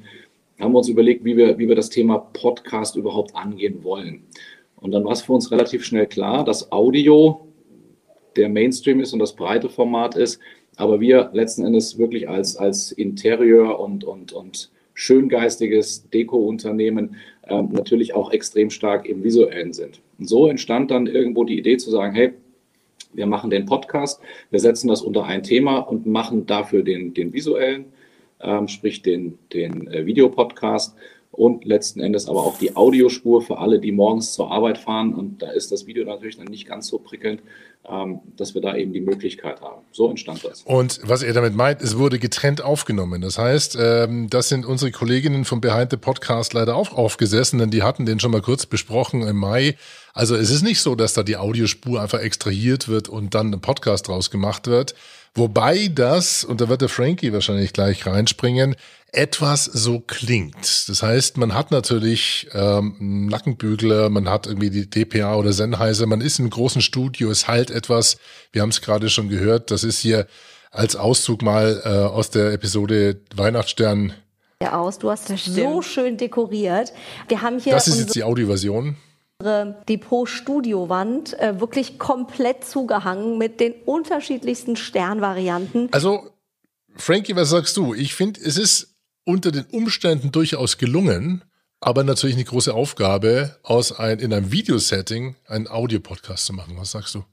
haben 0.60 0.72
wir 0.72 0.78
uns 0.78 0.88
überlegt, 0.88 1.24
wie 1.24 1.36
wir, 1.36 1.58
wie 1.58 1.68
wir 1.68 1.76
das 1.76 1.90
Thema 1.90 2.18
Podcast 2.18 2.94
überhaupt 2.94 3.34
angehen 3.34 3.82
wollen. 3.82 4.22
Und 4.76 4.92
dann 4.92 5.04
war 5.04 5.12
es 5.12 5.22
für 5.22 5.32
uns 5.32 5.50
relativ 5.50 5.84
schnell 5.84 6.06
klar, 6.06 6.44
dass 6.44 6.70
Audio 6.70 7.47
der 8.38 8.48
Mainstream 8.48 9.00
ist 9.00 9.12
und 9.12 9.18
das 9.18 9.34
breite 9.34 9.68
Format 9.68 10.16
ist, 10.16 10.40
aber 10.76 11.00
wir 11.00 11.30
letzten 11.32 11.64
Endes 11.64 11.98
wirklich 11.98 12.28
als, 12.28 12.56
als 12.56 12.92
Interieur 12.92 13.80
und, 13.80 14.04
und, 14.04 14.32
und 14.32 14.70
schöngeistiges 14.94 16.08
Deko-Unternehmen 16.10 17.16
ähm, 17.48 17.70
natürlich 17.72 18.14
auch 18.14 18.32
extrem 18.32 18.70
stark 18.70 19.06
im 19.06 19.22
Visuellen 19.22 19.72
sind. 19.72 20.00
Und 20.18 20.28
so 20.28 20.48
entstand 20.48 20.90
dann 20.90 21.06
irgendwo 21.06 21.44
die 21.44 21.58
Idee 21.58 21.76
zu 21.76 21.90
sagen, 21.90 22.14
hey, 22.14 22.32
wir 23.12 23.26
machen 23.26 23.50
den 23.50 23.66
Podcast, 23.66 24.20
wir 24.50 24.60
setzen 24.60 24.88
das 24.88 25.02
unter 25.02 25.24
ein 25.24 25.42
Thema 25.42 25.78
und 25.78 26.06
machen 26.06 26.46
dafür 26.46 26.82
den, 26.82 27.14
den 27.14 27.32
visuellen, 27.32 27.86
ähm, 28.40 28.68
sprich 28.68 29.02
den, 29.02 29.38
den 29.52 29.88
äh, 29.88 30.06
Videopodcast 30.06 30.96
und 31.38 31.64
letzten 31.64 32.00
Endes 32.00 32.28
aber 32.28 32.42
auch 32.42 32.58
die 32.58 32.74
Audiospur 32.76 33.42
für 33.42 33.58
alle, 33.58 33.78
die 33.78 33.92
morgens 33.92 34.32
zur 34.32 34.50
Arbeit 34.50 34.76
fahren. 34.76 35.14
Und 35.14 35.40
da 35.40 35.50
ist 35.50 35.70
das 35.70 35.86
Video 35.86 36.04
natürlich 36.04 36.36
dann 36.36 36.46
nicht 36.46 36.66
ganz 36.66 36.88
so 36.88 36.98
prickelnd, 36.98 37.42
ähm, 37.88 38.20
dass 38.36 38.54
wir 38.54 38.60
da 38.60 38.76
eben 38.76 38.92
die 38.92 39.00
Möglichkeit 39.00 39.60
haben. 39.60 39.82
So 39.92 40.10
entstand 40.10 40.44
das. 40.44 40.62
Und 40.62 41.00
was 41.04 41.22
er 41.22 41.32
damit 41.32 41.54
meint, 41.54 41.80
es 41.80 41.96
wurde 41.96 42.18
getrennt 42.18 42.60
aufgenommen. 42.60 43.20
Das 43.20 43.38
heißt, 43.38 43.78
ähm, 43.80 44.28
das 44.28 44.48
sind 44.48 44.66
unsere 44.66 44.90
Kolleginnen 44.90 45.44
vom 45.44 45.60
Behind 45.60 45.90
the 45.92 45.96
Podcast 45.96 46.54
leider 46.54 46.74
auch 46.74 46.92
aufgesessen, 46.92 47.60
denn 47.60 47.70
die 47.70 47.84
hatten 47.84 48.04
den 48.04 48.18
schon 48.18 48.32
mal 48.32 48.42
kurz 48.42 48.66
besprochen 48.66 49.22
im 49.22 49.36
Mai. 49.36 49.76
Also 50.14 50.34
es 50.34 50.50
ist 50.50 50.62
nicht 50.62 50.80
so, 50.80 50.96
dass 50.96 51.14
da 51.14 51.22
die 51.22 51.36
Audiospur 51.36 52.02
einfach 52.02 52.20
extrahiert 52.20 52.88
wird 52.88 53.08
und 53.08 53.36
dann 53.36 53.54
ein 53.54 53.60
Podcast 53.60 54.08
draus 54.08 54.32
gemacht 54.32 54.66
wird. 54.66 54.96
Wobei 55.34 55.86
das, 55.86 56.42
und 56.42 56.60
da 56.60 56.68
wird 56.68 56.80
der 56.80 56.88
Frankie 56.88 57.32
wahrscheinlich 57.32 57.72
gleich 57.72 58.04
reinspringen, 58.06 58.74
etwas 59.12 59.64
so 59.64 60.00
klingt. 60.00 60.88
Das 60.88 61.02
heißt, 61.02 61.38
man 61.38 61.54
hat 61.54 61.70
natürlich 61.70 62.48
ähm, 62.52 63.26
Nackenbügler, 63.30 64.10
man 64.10 64.28
hat 64.28 64.46
irgendwie 64.46 64.70
die 64.70 64.88
DPA 64.88 65.36
oder 65.36 65.52
Sennheiser, 65.52 66.06
man 66.06 66.20
ist 66.20 66.38
einem 66.38 66.50
großen 66.50 66.82
Studio, 66.82 67.30
es 67.30 67.48
halt 67.48 67.70
etwas, 67.70 68.18
wir 68.52 68.62
haben 68.62 68.68
es 68.68 68.80
gerade 68.80 69.08
schon 69.08 69.28
gehört, 69.28 69.70
das 69.70 69.84
ist 69.84 69.98
hier 69.98 70.26
als 70.70 70.96
Auszug 70.96 71.42
mal 71.42 71.80
äh, 71.84 71.88
aus 71.88 72.30
der 72.30 72.52
Episode 72.52 73.20
Weihnachtsstern. 73.34 74.12
Aus. 74.60 74.98
Du 74.98 75.08
hast 75.08 75.30
das 75.30 75.44
so 75.44 75.82
schön 75.82 76.16
dekoriert. 76.16 76.92
Wir 77.28 77.42
haben 77.42 77.60
hier 77.60 77.74
das 77.74 77.86
ist 77.86 78.00
jetzt 78.00 78.16
die 78.16 78.24
Audioversion 78.24 78.96
Depot-Studio-Wand 79.40 81.38
äh, 81.38 81.60
wirklich 81.60 82.00
komplett 82.00 82.64
zugehangen 82.64 83.38
mit 83.38 83.60
den 83.60 83.72
unterschiedlichsten 83.84 84.74
Sternvarianten. 84.74 85.88
Also, 85.92 86.30
Frankie, 86.96 87.36
was 87.36 87.50
sagst 87.50 87.76
du? 87.76 87.94
Ich 87.94 88.16
finde, 88.16 88.40
es 88.40 88.58
ist 88.58 88.87
unter 89.28 89.52
den 89.52 89.66
Umständen 89.66 90.32
durchaus 90.32 90.78
gelungen, 90.78 91.44
aber 91.80 92.02
natürlich 92.02 92.36
eine 92.36 92.46
große 92.46 92.72
Aufgabe, 92.72 93.58
aus 93.62 93.92
ein, 93.92 94.20
in 94.20 94.32
einem 94.32 94.50
Videosetting 94.52 95.36
einen 95.46 95.68
Audiopodcast 95.68 96.46
zu 96.46 96.54
machen. 96.54 96.78
Was 96.78 96.92
sagst 96.92 97.14
du? 97.14 97.26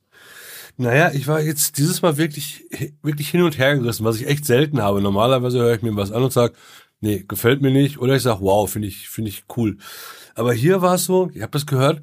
Naja, 0.75 1.11
ich 1.13 1.25
war 1.27 1.39
jetzt 1.39 1.77
dieses 1.77 2.01
Mal 2.01 2.17
wirklich, 2.17 2.65
wirklich 3.01 3.29
hin 3.29 3.43
und 3.43 3.57
her 3.57 3.77
gerissen, 3.77 4.03
was 4.03 4.17
ich 4.17 4.27
echt 4.27 4.45
selten 4.45 4.81
habe. 4.81 5.01
Normalerweise 5.01 5.59
höre 5.59 5.75
ich 5.75 5.83
mir 5.83 5.95
was 5.95 6.11
an 6.11 6.21
und 6.21 6.33
sage, 6.33 6.53
nee, 6.99 7.23
gefällt 7.25 7.61
mir 7.61 7.71
nicht. 7.71 7.97
Oder 7.97 8.17
ich 8.17 8.23
sage, 8.23 8.41
wow, 8.41 8.69
finde 8.69 8.89
ich, 8.89 9.07
finde 9.07 9.29
ich 9.29 9.45
cool. 9.55 9.77
Aber 10.35 10.51
hier 10.53 10.81
war 10.81 10.95
es 10.95 11.05
so, 11.05 11.31
ich 11.33 11.43
habe 11.43 11.53
das 11.53 11.65
gehört 11.65 12.01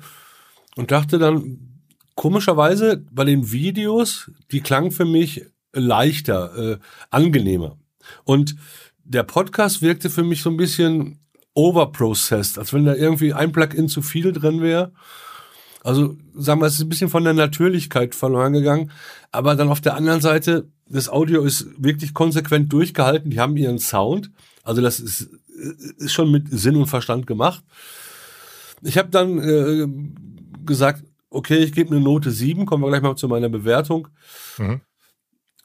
und 0.74 0.90
dachte 0.90 1.18
dann, 1.18 1.82
komischerweise 2.14 3.04
bei 3.10 3.24
den 3.24 3.52
Videos, 3.52 4.30
die 4.52 4.62
klangen 4.62 4.90
für 4.90 5.04
mich 5.04 5.44
leichter, 5.74 6.56
äh, 6.56 6.78
angenehmer. 7.10 7.76
Und 8.24 8.56
der 9.12 9.22
Podcast 9.22 9.82
wirkte 9.82 10.10
für 10.10 10.24
mich 10.24 10.42
so 10.42 10.50
ein 10.50 10.56
bisschen 10.56 11.20
overprocessed, 11.54 12.58
als 12.58 12.72
wenn 12.72 12.86
da 12.86 12.94
irgendwie 12.94 13.34
ein 13.34 13.52
Plugin 13.52 13.88
zu 13.88 14.02
viel 14.02 14.32
drin 14.32 14.62
wäre. 14.62 14.92
Also 15.84 16.16
sagen 16.34 16.60
wir, 16.60 16.66
es 16.66 16.74
ist 16.74 16.82
ein 16.82 16.88
bisschen 16.88 17.10
von 17.10 17.24
der 17.24 17.34
Natürlichkeit 17.34 18.14
verloren 18.14 18.52
gegangen. 18.52 18.90
Aber 19.32 19.54
dann 19.54 19.68
auf 19.68 19.80
der 19.80 19.94
anderen 19.94 20.20
Seite, 20.20 20.68
das 20.86 21.08
Audio 21.08 21.42
ist 21.42 21.66
wirklich 21.76 22.14
konsequent 22.14 22.72
durchgehalten. 22.72 23.30
Die 23.30 23.40
haben 23.40 23.56
ihren 23.56 23.78
Sound. 23.78 24.30
Also 24.62 24.80
das 24.80 25.00
ist, 25.00 25.28
ist 25.98 26.12
schon 26.12 26.30
mit 26.30 26.46
Sinn 26.50 26.76
und 26.76 26.86
Verstand 26.86 27.26
gemacht. 27.26 27.62
Ich 28.82 28.96
habe 28.96 29.10
dann 29.10 29.38
äh, 29.38 29.86
gesagt, 30.64 31.04
okay, 31.30 31.58
ich 31.58 31.72
gebe 31.72 31.94
eine 31.94 32.00
Note 32.00 32.30
7, 32.30 32.64
kommen 32.64 32.84
wir 32.84 32.88
gleich 32.88 33.02
mal 33.02 33.16
zu 33.16 33.28
meiner 33.28 33.48
Bewertung. 33.48 34.08
Mhm. 34.58 34.80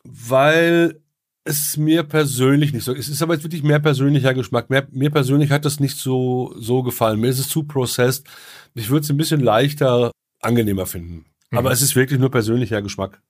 Weil 0.04 1.00
es 1.48 1.78
mir 1.78 2.04
persönlich 2.04 2.74
nicht 2.74 2.84
so. 2.84 2.94
Es 2.94 3.10
ist 3.10 3.22
aber 3.22 3.34
jetzt 3.34 3.44
wirklich 3.44 3.64
mehr 3.64 3.80
persönlicher 3.80 4.34
Geschmack. 4.34 4.70
Mehr, 4.70 4.88
mir 4.92 5.10
persönlich 5.10 5.52
hat 5.52 5.66
das 5.66 5.80
nicht 5.80 5.98
so, 5.98 6.54
so 6.58 6.84
gefallen. 6.84 7.20
Mir 7.20 7.30
ist 7.30 7.40
es 7.40 7.50
zu 7.50 7.64
processed. 7.64 8.28
Ich 8.74 8.90
würde 8.90 9.04
es 9.04 9.10
ein 9.10 9.18
bisschen 9.18 9.42
leichter, 9.42 10.12
angenehmer 10.42 10.86
finden. 10.86 11.26
Mhm. 11.52 11.58
Aber 11.58 11.72
es 11.72 11.82
ist 11.82 11.96
wirklich 11.96 12.20
nur 12.20 12.32
persönlicher 12.32 12.82
Geschmack. 12.82 13.22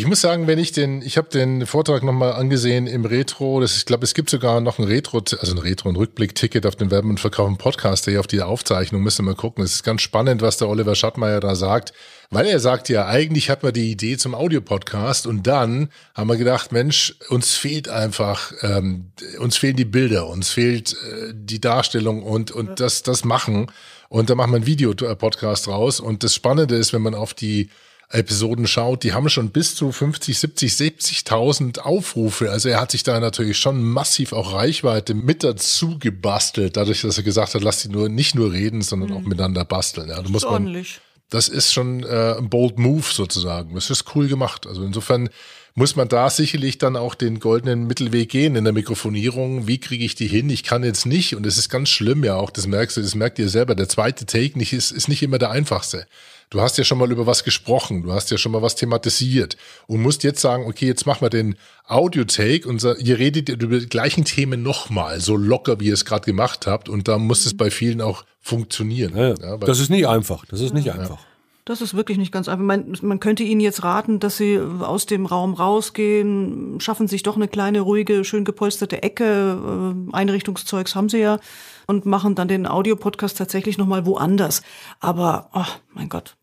Ich 0.00 0.06
muss 0.06 0.22
sagen, 0.22 0.46
wenn 0.46 0.58
ich 0.58 0.72
den, 0.72 1.02
ich 1.02 1.18
habe 1.18 1.28
den 1.28 1.66
Vortrag 1.66 2.02
nochmal 2.02 2.32
angesehen 2.32 2.86
im 2.86 3.04
Retro, 3.04 3.60
das, 3.60 3.76
ich 3.76 3.84
glaube, 3.84 4.04
es 4.04 4.14
gibt 4.14 4.30
sogar 4.30 4.62
noch 4.62 4.78
ein 4.78 4.86
Retro, 4.86 5.18
also 5.38 5.52
ein 5.52 5.58
Retro, 5.58 5.90
ein 5.90 5.96
Rückblick-Ticket 5.96 6.64
auf 6.64 6.74
den 6.74 6.90
Werben 6.90 7.10
und 7.10 7.20
Verkaufen 7.20 7.58
Podcast, 7.58 8.06
der 8.06 8.12
hier 8.12 8.20
auf 8.20 8.26
die 8.26 8.40
Aufzeichnung, 8.40 9.02
müssen 9.02 9.26
wir 9.26 9.32
mal 9.32 9.36
gucken. 9.36 9.62
Es 9.62 9.74
ist 9.74 9.82
ganz 9.82 10.00
spannend, 10.00 10.40
was 10.40 10.56
der 10.56 10.70
Oliver 10.70 10.94
Schattmeier 10.94 11.40
da 11.40 11.54
sagt, 11.54 11.92
weil 12.30 12.46
er 12.46 12.60
sagt 12.60 12.88
ja, 12.88 13.08
eigentlich 13.08 13.50
hat 13.50 13.62
man 13.62 13.74
die 13.74 13.90
Idee 13.90 14.16
zum 14.16 14.34
Audiopodcast 14.34 15.26
und 15.26 15.46
dann 15.46 15.90
haben 16.14 16.30
wir 16.30 16.38
gedacht, 16.38 16.72
Mensch, 16.72 17.16
uns 17.28 17.54
fehlt 17.56 17.90
einfach, 17.90 18.52
ähm, 18.62 19.12
uns 19.38 19.58
fehlen 19.58 19.76
die 19.76 19.84
Bilder, 19.84 20.28
uns 20.28 20.48
fehlt 20.48 20.94
äh, 20.94 21.34
die 21.34 21.60
Darstellung 21.60 22.22
und, 22.22 22.52
und 22.52 22.80
das, 22.80 23.02
das 23.02 23.26
Machen. 23.26 23.70
Und 24.08 24.30
da 24.30 24.34
machen 24.34 24.52
wir 24.52 24.56
einen 24.56 24.66
Videopodcast 24.66 25.68
raus. 25.68 26.00
Und 26.00 26.24
das 26.24 26.34
Spannende 26.34 26.76
ist, 26.76 26.94
wenn 26.94 27.02
man 27.02 27.14
auf 27.14 27.34
die 27.34 27.68
Episoden 28.12 28.66
schaut, 28.66 29.04
die 29.04 29.12
haben 29.12 29.28
schon 29.28 29.50
bis 29.50 29.76
zu 29.76 29.92
50, 29.92 30.36
70, 30.36 30.72
70.000 30.72 31.78
Aufrufe. 31.78 32.50
Also 32.50 32.68
er 32.68 32.80
hat 32.80 32.90
sich 32.90 33.04
da 33.04 33.20
natürlich 33.20 33.58
schon 33.58 33.82
massiv 33.82 34.32
auch 34.32 34.52
Reichweite 34.52 35.14
mit 35.14 35.44
dazu 35.44 35.96
gebastelt, 35.98 36.76
dadurch, 36.76 37.02
dass 37.02 37.18
er 37.18 37.22
gesagt 37.22 37.54
hat, 37.54 37.62
lass 37.62 37.82
die 37.82 37.88
nur 37.88 38.08
nicht 38.08 38.34
nur 38.34 38.52
reden, 38.52 38.82
sondern 38.82 39.10
mhm. 39.10 39.16
auch 39.16 39.22
miteinander 39.22 39.64
basteln. 39.64 40.08
Ja, 40.08 40.20
da 40.20 40.28
muss 40.28 40.42
man, 40.42 40.52
ordentlich. 40.52 41.00
Das 41.30 41.48
ist 41.48 41.72
schon 41.72 42.02
äh, 42.02 42.34
ein 42.36 42.50
bold 42.50 42.80
Move 42.80 43.04
sozusagen. 43.08 43.76
Das 43.76 43.88
ist 43.90 44.04
cool 44.16 44.26
gemacht. 44.26 44.66
Also 44.66 44.82
insofern 44.82 45.30
muss 45.76 45.94
man 45.94 46.08
da 46.08 46.28
sicherlich 46.28 46.78
dann 46.78 46.96
auch 46.96 47.14
den 47.14 47.38
goldenen 47.38 47.86
Mittelweg 47.86 48.28
gehen 48.28 48.56
in 48.56 48.64
der 48.64 48.72
Mikrofonierung. 48.72 49.68
Wie 49.68 49.78
kriege 49.78 50.04
ich 50.04 50.16
die 50.16 50.26
hin? 50.26 50.50
Ich 50.50 50.64
kann 50.64 50.82
jetzt 50.82 51.06
nicht, 51.06 51.36
und 51.36 51.46
es 51.46 51.58
ist 51.58 51.68
ganz 51.68 51.88
schlimm 51.88 52.24
ja 52.24 52.34
auch, 52.34 52.50
das 52.50 52.66
merkst 52.66 52.96
du, 52.96 53.02
das 53.02 53.14
merkt 53.14 53.38
ihr 53.38 53.48
selber, 53.48 53.76
der 53.76 53.88
zweite 53.88 54.26
Take 54.26 54.58
nicht, 54.58 54.72
ist, 54.72 54.90
ist 54.90 55.06
nicht 55.06 55.22
immer 55.22 55.38
der 55.38 55.52
einfachste. 55.52 56.08
Du 56.50 56.60
hast 56.60 56.78
ja 56.78 56.84
schon 56.84 56.98
mal 56.98 57.10
über 57.12 57.26
was 57.26 57.44
gesprochen, 57.44 58.02
du 58.02 58.12
hast 58.12 58.32
ja 58.32 58.36
schon 58.36 58.50
mal 58.50 58.60
was 58.60 58.74
thematisiert 58.74 59.56
und 59.86 60.02
musst 60.02 60.24
jetzt 60.24 60.40
sagen, 60.40 60.66
okay, 60.66 60.84
jetzt 60.84 61.06
machen 61.06 61.22
wir 61.22 61.30
den 61.30 61.54
Audio-Take 61.86 62.68
und 62.68 62.82
ihr 62.82 63.18
redet 63.20 63.48
über 63.48 63.78
die 63.78 63.88
gleichen 63.88 64.24
Themen 64.24 64.60
nochmal, 64.60 65.20
so 65.20 65.36
locker, 65.36 65.78
wie 65.78 65.86
ihr 65.86 65.94
es 65.94 66.04
gerade 66.04 66.24
gemacht 66.24 66.66
habt 66.66 66.88
und 66.88 67.06
da 67.06 67.18
muss 67.18 67.46
es 67.46 67.56
bei 67.56 67.70
vielen 67.70 68.00
auch 68.00 68.24
funktionieren. 68.40 69.16
Ja, 69.16 69.34
ja, 69.34 69.56
das 69.58 69.78
ist 69.78 69.90
nicht 69.90 70.08
einfach, 70.08 70.44
das 70.46 70.60
ist 70.60 70.74
nicht 70.74 70.86
ja. 70.86 70.94
einfach. 70.94 71.20
Das 71.66 71.80
ist 71.80 71.94
wirklich 71.94 72.18
nicht 72.18 72.32
ganz 72.32 72.48
einfach. 72.48 72.64
Man, 72.64 72.96
man, 73.02 73.20
könnte 73.20 73.44
Ihnen 73.44 73.60
jetzt 73.60 73.84
raten, 73.84 74.18
dass 74.18 74.36
Sie 74.36 74.58
aus 74.58 75.06
dem 75.06 75.26
Raum 75.26 75.54
rausgehen, 75.54 76.80
schaffen 76.80 77.06
sich 77.06 77.22
doch 77.22 77.36
eine 77.36 77.46
kleine, 77.46 77.80
ruhige, 77.80 78.24
schön 78.24 78.44
gepolsterte 78.44 79.04
Ecke. 79.04 79.94
Äh, 80.10 80.12
Einrichtungszeugs 80.12 80.96
haben 80.96 81.08
Sie 81.08 81.18
ja 81.18 81.38
und 81.86 82.06
machen 82.06 82.34
dann 82.34 82.48
den 82.48 82.66
Audiopodcast 82.66 83.38
tatsächlich 83.38 83.78
nochmal 83.78 84.04
woanders. 84.04 84.62
Aber, 84.98 85.50
oh 85.52 85.66
mein 85.94 86.08
Gott, 86.08 86.34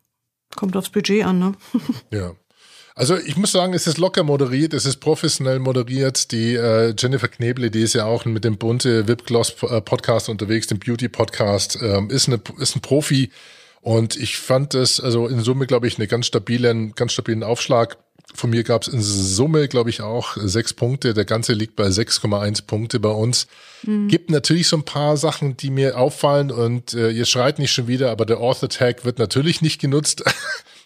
Kommt 0.57 0.75
aufs 0.75 0.89
Budget 0.89 1.23
an, 1.23 1.39
ne? 1.39 1.51
ja. 2.11 2.33
Also 2.95 3.15
ich 3.15 3.37
muss 3.37 3.51
sagen, 3.51 3.75
es 3.75 3.85
ist 3.85 3.99
locker 3.99 4.23
moderiert, 4.23 4.73
es 4.73 4.87
ist 4.87 4.97
professionell 4.97 5.59
moderiert. 5.59 6.31
Die 6.31 6.55
äh, 6.55 6.95
Jennifer 6.97 7.27
Kneble, 7.27 7.69
die 7.69 7.83
ist 7.83 7.93
ja 7.93 8.05
auch 8.05 8.25
mit 8.25 8.43
dem 8.43 8.57
bunte 8.57 9.07
Wipgloss 9.07 9.61
äh, 9.61 9.81
Podcast 9.81 10.29
unterwegs, 10.29 10.65
dem 10.65 10.79
Beauty 10.79 11.07
Podcast, 11.07 11.77
ähm, 11.79 12.09
ist, 12.09 12.27
eine, 12.27 12.41
ist 12.57 12.75
ein 12.75 12.81
Profi. 12.81 13.29
Und 13.81 14.17
ich 14.17 14.37
fand 14.37 14.73
es, 14.73 14.99
also 14.99 15.27
in 15.27 15.41
Summe, 15.41 15.67
glaube 15.67 15.87
ich, 15.87 15.99
eine 15.99 16.07
ganz 16.07 16.25
stabilen, 16.25 16.93
ganz 16.95 17.13
stabilen 17.13 17.43
Aufschlag. 17.43 17.97
Von 18.33 18.49
mir 18.49 18.63
gab 18.63 18.83
es 18.83 18.87
in 18.89 19.01
Summe, 19.01 19.67
glaube 19.67 19.89
ich, 19.89 20.01
auch 20.01 20.35
sechs 20.37 20.73
Punkte. 20.73 21.13
Der 21.13 21.25
ganze 21.25 21.53
liegt 21.53 21.75
bei 21.75 21.87
6,1 21.87 22.67
Punkte 22.67 22.99
bei 22.99 23.09
uns. 23.09 23.47
Mhm. 23.83 24.09
Gibt 24.09 24.29
natürlich 24.29 24.67
so 24.67 24.77
ein 24.77 24.83
paar 24.83 25.17
Sachen, 25.17 25.55
die 25.55 25.69
mir 25.69 25.97
auffallen 25.97 26.51
und 26.51 26.93
äh, 26.93 27.09
ihr 27.09 27.25
schreit 27.25 27.57
nicht 27.57 27.71
schon 27.71 27.87
wieder, 27.87 28.11
aber 28.11 28.25
der 28.25 28.39
Author 28.39 28.69
Tag 28.69 29.05
wird 29.05 29.17
natürlich 29.17 29.61
nicht 29.61 29.79
genutzt. 29.79 30.23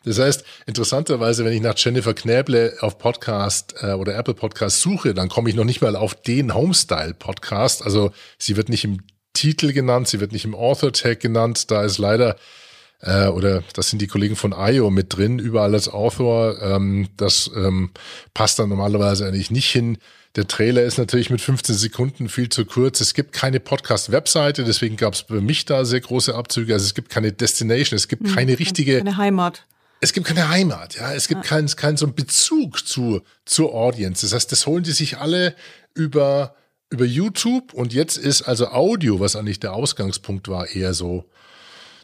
Das 0.04 0.18
heißt, 0.18 0.44
interessanterweise, 0.66 1.46
wenn 1.46 1.54
ich 1.54 1.62
nach 1.62 1.78
Jennifer 1.78 2.16
Knäble 2.16 2.76
auf 2.80 2.98
Podcast 2.98 3.76
äh, 3.82 3.92
oder 3.92 4.16
Apple 4.16 4.34
Podcast 4.34 4.82
suche, 4.82 5.14
dann 5.14 5.30
komme 5.30 5.48
ich 5.52 5.56
noch 5.56 5.64
nicht 5.64 5.82
mal 5.82 5.96
auf 5.96 6.16
den 6.16 6.56
Homestyle 6.56 7.14
Podcast. 7.14 7.84
Also 7.84 8.12
sie 8.40 8.58
wird 8.58 8.70
nicht 8.70 8.84
im 8.84 9.04
Titel 9.34 9.74
genannt, 9.74 10.08
sie 10.08 10.20
wird 10.20 10.32
nicht 10.32 10.46
im 10.46 10.56
Author 10.56 10.92
Tag 10.92 11.20
genannt. 11.20 11.70
Da 11.70 11.84
ist 11.84 12.00
leider 12.00 12.36
äh, 13.02 13.28
oder 13.28 13.64
das 13.74 13.90
sind 13.90 14.02
die 14.02 14.08
Kollegen 14.08 14.36
von 14.36 14.54
IO 14.58 14.90
mit 14.90 15.16
drin, 15.16 15.40
überall 15.40 15.74
als 15.74 15.90
Author. 15.90 16.62
Ähm, 16.62 17.10
das 17.18 17.50
ähm, 17.56 17.92
passt 18.34 18.60
dann 18.60 18.70
normalerweise 18.70 19.28
eigentlich 19.28 19.52
nicht 19.52 19.70
hin. 19.70 19.98
Der 20.36 20.48
Trailer 20.48 20.84
ist 20.84 20.98
natürlich 20.98 21.30
mit 21.30 21.42
15 21.42 21.76
Sekunden 21.76 22.30
viel 22.30 22.50
zu 22.50 22.66
kurz. 22.66 23.02
Es 23.02 23.14
gibt 23.14 23.34
keine 23.34 23.60
Podcast-Webseite, 23.60 24.64
deswegen 24.64 24.96
gab 24.96 25.14
es 25.14 25.22
für 25.22 25.42
mich 25.42 25.66
da 25.66 25.84
sehr 25.84 26.00
große 26.00 26.34
Abzüge. 26.34 26.74
Also 26.74 26.86
es 26.86 26.94
gibt 26.94 27.10
keine 27.10 27.34
Destination, 27.34 27.98
es 27.98 28.08
gibt 28.08 28.28
hm, 28.28 28.36
keine 28.36 28.58
richtige. 28.58 29.00
Keine 29.00 29.18
Heimat 29.18 29.66
es 30.04 30.14
gibt 30.14 30.26
keine 30.26 30.50
Heimat, 30.50 30.96
ja, 30.96 31.14
es 31.14 31.28
gibt 31.28 31.44
ja. 31.44 31.50
keinen 31.50 31.68
keinen 31.68 31.96
so 31.96 32.08
einen 32.08 32.16
Bezug 32.16 32.88
zu 32.88 33.22
zur 33.46 33.74
Audience. 33.74 34.26
Das 34.26 34.34
heißt, 34.34 34.52
das 34.52 34.66
holen 34.66 34.84
die 34.84 34.92
sich 34.92 35.20
alle 35.20 35.56
über 35.94 36.56
über 36.90 37.06
YouTube 37.06 37.74
und 37.74 37.94
jetzt 37.94 38.18
ist 38.18 38.42
also 38.42 38.70
Audio, 38.70 39.20
was 39.20 39.36
eigentlich 39.36 39.60
der 39.60 39.74
Ausgangspunkt 39.74 40.50
war, 40.50 40.68
eher 40.68 40.94
so 40.94 41.30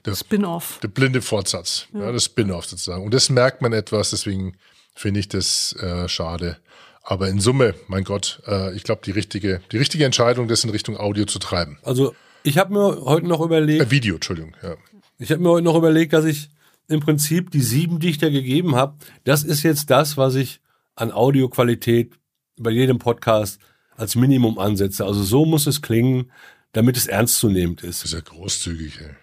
der 0.06 0.16
Spin-off. 0.16 0.80
Der 0.82 0.88
blinde 0.88 1.22
Fortsatz, 1.22 1.88
ja. 1.94 2.02
ja 2.02 2.12
das 2.12 2.26
Spin-off 2.26 2.66
sozusagen. 2.66 3.04
Und 3.04 3.14
das 3.14 3.30
merkt 3.30 3.62
man 3.62 3.74
etwas, 3.74 4.12
deswegen 4.12 4.58
finde 4.96 5.20
ich 5.20 5.28
das 5.28 5.74
äh, 5.80 6.08
schade. 6.08 6.58
Aber 7.04 7.30
in 7.30 7.40
Summe, 7.40 7.74
mein 7.88 8.04
Gott, 8.04 8.42
äh, 8.48 8.76
ich 8.76 8.84
glaube, 8.84 9.02
die 9.06 9.12
richtige, 9.12 9.62
die 9.72 9.78
richtige 9.78 10.06
Entscheidung, 10.06 10.48
das 10.48 10.64
in 10.64 10.70
Richtung 10.70 10.98
Audio 10.98 11.26
zu 11.26 11.40
treiben. 11.40 11.78
Also 11.84 12.14
ich 12.44 12.58
habe 12.58 12.74
mir 12.74 13.06
heute 13.06 13.28
noch 13.28 13.42
überlegt. 13.42 13.82
Äh, 13.82 13.92
Video, 13.92 14.16
Entschuldigung, 14.16 14.56
ja. 14.62 14.76
Ich 15.18 15.32
habe 15.32 15.42
mir 15.42 15.50
heute 15.50 15.64
noch 15.64 15.76
überlegt, 15.76 16.14
dass 16.14 16.26
ich 16.26 16.50
im 16.88 17.00
Prinzip 17.00 17.52
die 17.52 17.62
sieben, 17.62 18.00
die 18.00 18.10
ich 18.10 18.18
da 18.18 18.30
gegeben 18.30 18.76
habe, 18.76 18.98
das 19.24 19.44
ist 19.44 19.64
jetzt 19.64 19.90
das, 19.90 20.18
was 20.18 20.36
ich 20.36 20.62
an 20.96 21.12
Audioqualität 21.12 22.14
bei 22.58 22.72
jedem 22.72 23.00
Podcast 23.00 23.60
als 23.96 24.16
Minimum 24.16 24.60
ansetze. 24.60 25.06
Also 25.06 25.24
so 25.24 25.46
muss 25.46 25.68
es 25.68 25.82
klingen, 25.82 26.32
damit 26.72 26.98
es 26.98 27.08
ernstzunehmend 27.08 27.84
ist. 27.84 28.04
Das 28.04 28.12
ist 28.12 28.14
ja 28.14 28.22
großzügig, 28.22 29.00
ey. 29.02 29.16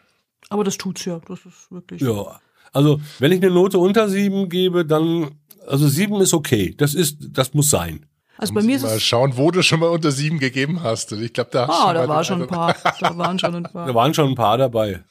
Aber 0.51 0.65
das 0.65 0.77
tut's 0.79 1.05
ja. 1.05 1.21
Das 1.27 1.41
ist 1.41 1.71
wirklich. 1.71 2.01
Ja. 2.01 2.41
Also, 2.73 3.01
wenn 3.19 3.33
ich 3.33 3.43
eine 3.43 3.53
Note 3.53 3.79
unter 3.79 4.09
sieben 4.09 4.49
gebe, 4.49 4.85
dann, 4.85 5.31
also 5.67 5.89
sieben 5.89 6.21
ist 6.21 6.35
okay. 6.35 6.75
Das 6.77 6.95
ist, 6.95 7.19
das 7.31 7.55
muss 7.55 7.71
sein. 7.71 8.07
Also 8.37 8.53
bei 8.53 8.63
mir 8.63 8.77
ist 8.77 8.83
mal 8.83 8.99
schauen, 8.99 9.37
wo 9.37 9.51
du 9.53 9.63
schon 9.63 9.81
mal 9.81 9.89
unter 9.91 10.11
sieben 10.11 10.41
gegeben 10.41 10.83
hast. 10.83 11.13
Ich 11.13 11.33
glaube, 11.33 11.51
da 11.53 11.69
hast 11.69 11.85
ah, 11.85 11.93
da 11.93 12.09
war 12.09 12.25
schon 12.25 12.43
ein 12.43 12.49
paar. 12.49 12.75
Da 13.01 13.17
waren 13.17 13.39
schon 13.39 13.55
ein 13.55 13.63
paar. 13.63 13.87
Da 13.87 13.95
waren 13.95 14.13
schon 14.13 14.31
ein 14.31 14.35
paar 14.35 14.59
dabei. 14.59 15.05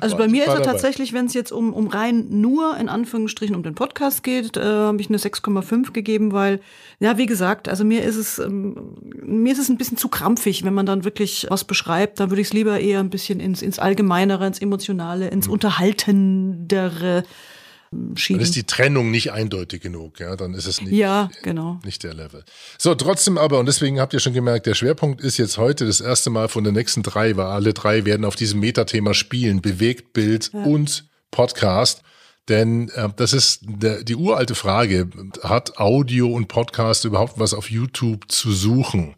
Also 0.00 0.16
bei 0.16 0.28
mir 0.28 0.46
ist 0.46 0.54
es 0.54 0.62
tatsächlich, 0.62 1.12
wenn 1.12 1.26
es 1.26 1.34
jetzt 1.34 1.52
um, 1.52 1.72
um 1.72 1.88
rein 1.88 2.26
nur 2.28 2.76
in 2.76 2.88
Anführungsstrichen 2.88 3.56
um 3.56 3.62
den 3.62 3.74
Podcast 3.74 4.22
geht, 4.22 4.56
äh, 4.56 4.62
habe 4.62 5.00
ich 5.00 5.08
eine 5.08 5.18
6,5 5.18 5.92
gegeben, 5.92 6.32
weil, 6.32 6.60
ja, 7.00 7.18
wie 7.18 7.26
gesagt, 7.26 7.68
also 7.68 7.84
mir 7.84 8.02
ist 8.02 8.16
es, 8.16 8.38
ähm, 8.38 8.96
mir 9.22 9.52
ist 9.52 9.58
es 9.58 9.68
ein 9.68 9.76
bisschen 9.76 9.96
zu 9.96 10.08
krampfig, 10.08 10.64
wenn 10.64 10.74
man 10.74 10.86
dann 10.86 11.04
wirklich 11.04 11.46
was 11.48 11.64
beschreibt, 11.64 12.20
dann 12.20 12.30
würde 12.30 12.40
ich 12.40 12.48
es 12.48 12.52
lieber 12.52 12.78
eher 12.78 13.00
ein 13.00 13.10
bisschen 13.10 13.40
ins, 13.40 13.62
ins 13.62 13.78
Allgemeinere, 13.78 14.46
ins 14.46 14.60
Emotionale, 14.60 15.28
ins 15.28 15.46
mhm. 15.46 15.54
Unterhaltendere 15.54 17.24
schieben. 18.16 18.40
Dann 18.40 18.44
ist 18.44 18.56
die 18.56 18.64
Trennung 18.64 19.10
nicht 19.10 19.32
eindeutig 19.32 19.82
genug, 19.82 20.20
ja, 20.20 20.36
dann 20.36 20.54
ist 20.54 20.66
es 20.66 20.80
nicht, 20.80 20.92
ja, 20.92 21.30
genau. 21.42 21.80
nicht 21.84 22.02
der 22.02 22.14
Level. 22.14 22.44
So, 22.78 22.94
trotzdem 22.94 23.38
aber, 23.38 23.58
und 23.58 23.66
deswegen 23.66 24.00
habt 24.00 24.12
ihr 24.12 24.20
schon 24.20 24.32
gemerkt, 24.32 24.66
der 24.66 24.74
Schwerpunkt 24.74 25.20
ist 25.20 25.36
jetzt 25.36 25.58
heute 25.58 25.86
das 25.86 26.00
erste 26.00 26.30
Mal 26.30 26.48
von 26.48 26.64
den 26.64 26.74
nächsten 26.74 27.02
drei, 27.02 27.36
weil 27.36 27.46
alle 27.46 27.74
drei 27.74 28.04
werden 28.04 28.24
auf 28.24 28.36
diesem 28.36 28.60
Metathema 28.60 29.14
spielen, 29.14 29.60
Bewegtbild 29.60 30.50
ja. 30.52 30.64
und 30.64 31.06
Podcast. 31.30 32.02
Denn 32.48 32.90
äh, 32.90 33.08
das 33.16 33.32
ist 33.32 33.60
der, 33.62 34.04
die 34.04 34.16
uralte 34.16 34.54
Frage, 34.54 35.08
hat 35.42 35.78
Audio 35.78 36.28
und 36.28 36.48
Podcast 36.48 37.04
überhaupt 37.04 37.38
was 37.38 37.54
auf 37.54 37.70
YouTube 37.70 38.30
zu 38.30 38.52
suchen? 38.52 39.14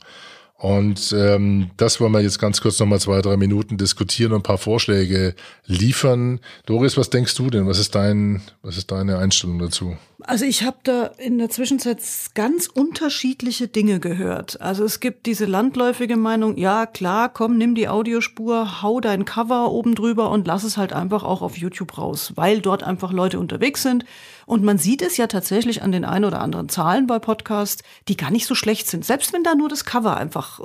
Und 0.58 1.14
ähm, 1.16 1.70
das 1.76 2.00
wollen 2.00 2.12
wir 2.12 2.22
jetzt 2.22 2.38
ganz 2.38 2.62
kurz 2.62 2.80
nochmal 2.80 2.98
zwei, 2.98 3.20
drei 3.20 3.36
Minuten 3.36 3.76
diskutieren 3.76 4.32
und 4.32 4.40
ein 4.40 4.42
paar 4.42 4.56
Vorschläge 4.56 5.34
liefern. 5.66 6.40
Doris, 6.64 6.96
was 6.96 7.10
denkst 7.10 7.34
du 7.34 7.50
denn? 7.50 7.66
Was 7.66 7.78
ist 7.78 7.94
dein, 7.94 8.40
was 8.62 8.78
ist 8.78 8.90
deine 8.90 9.18
Einstellung 9.18 9.58
dazu? 9.58 9.96
Also 10.22 10.46
ich 10.46 10.62
habe 10.62 10.78
da 10.82 11.10
in 11.18 11.36
der 11.36 11.50
Zwischenzeit 11.50 11.98
ganz 12.34 12.68
unterschiedliche 12.68 13.68
Dinge 13.68 14.00
gehört. 14.00 14.58
Also 14.62 14.84
es 14.84 15.00
gibt 15.00 15.26
diese 15.26 15.44
landläufige 15.44 16.16
Meinung, 16.16 16.56
ja 16.56 16.86
klar, 16.86 17.28
komm, 17.28 17.58
nimm 17.58 17.74
die 17.74 17.88
Audiospur, 17.88 18.80
hau 18.80 19.00
dein 19.00 19.26
Cover 19.26 19.70
oben 19.70 19.94
drüber 19.94 20.30
und 20.30 20.46
lass 20.46 20.64
es 20.64 20.78
halt 20.78 20.94
einfach 20.94 21.22
auch 21.22 21.42
auf 21.42 21.58
YouTube 21.58 21.98
raus, 21.98 22.32
weil 22.34 22.62
dort 22.62 22.82
einfach 22.82 23.12
Leute 23.12 23.38
unterwegs 23.38 23.82
sind. 23.82 24.06
Und 24.46 24.62
man 24.62 24.78
sieht 24.78 25.02
es 25.02 25.16
ja 25.16 25.26
tatsächlich 25.26 25.82
an 25.82 25.92
den 25.92 26.04
ein 26.04 26.24
oder 26.24 26.40
anderen 26.40 26.68
Zahlen 26.68 27.06
bei 27.06 27.18
Podcasts, 27.18 27.82
die 28.08 28.16
gar 28.16 28.30
nicht 28.30 28.46
so 28.46 28.54
schlecht 28.54 28.86
sind. 28.86 29.04
Selbst 29.04 29.32
wenn 29.32 29.42
da 29.42 29.54
nur 29.54 29.68
das 29.68 29.84
Cover 29.84 30.16
einfach 30.16 30.60
äh, 30.60 30.64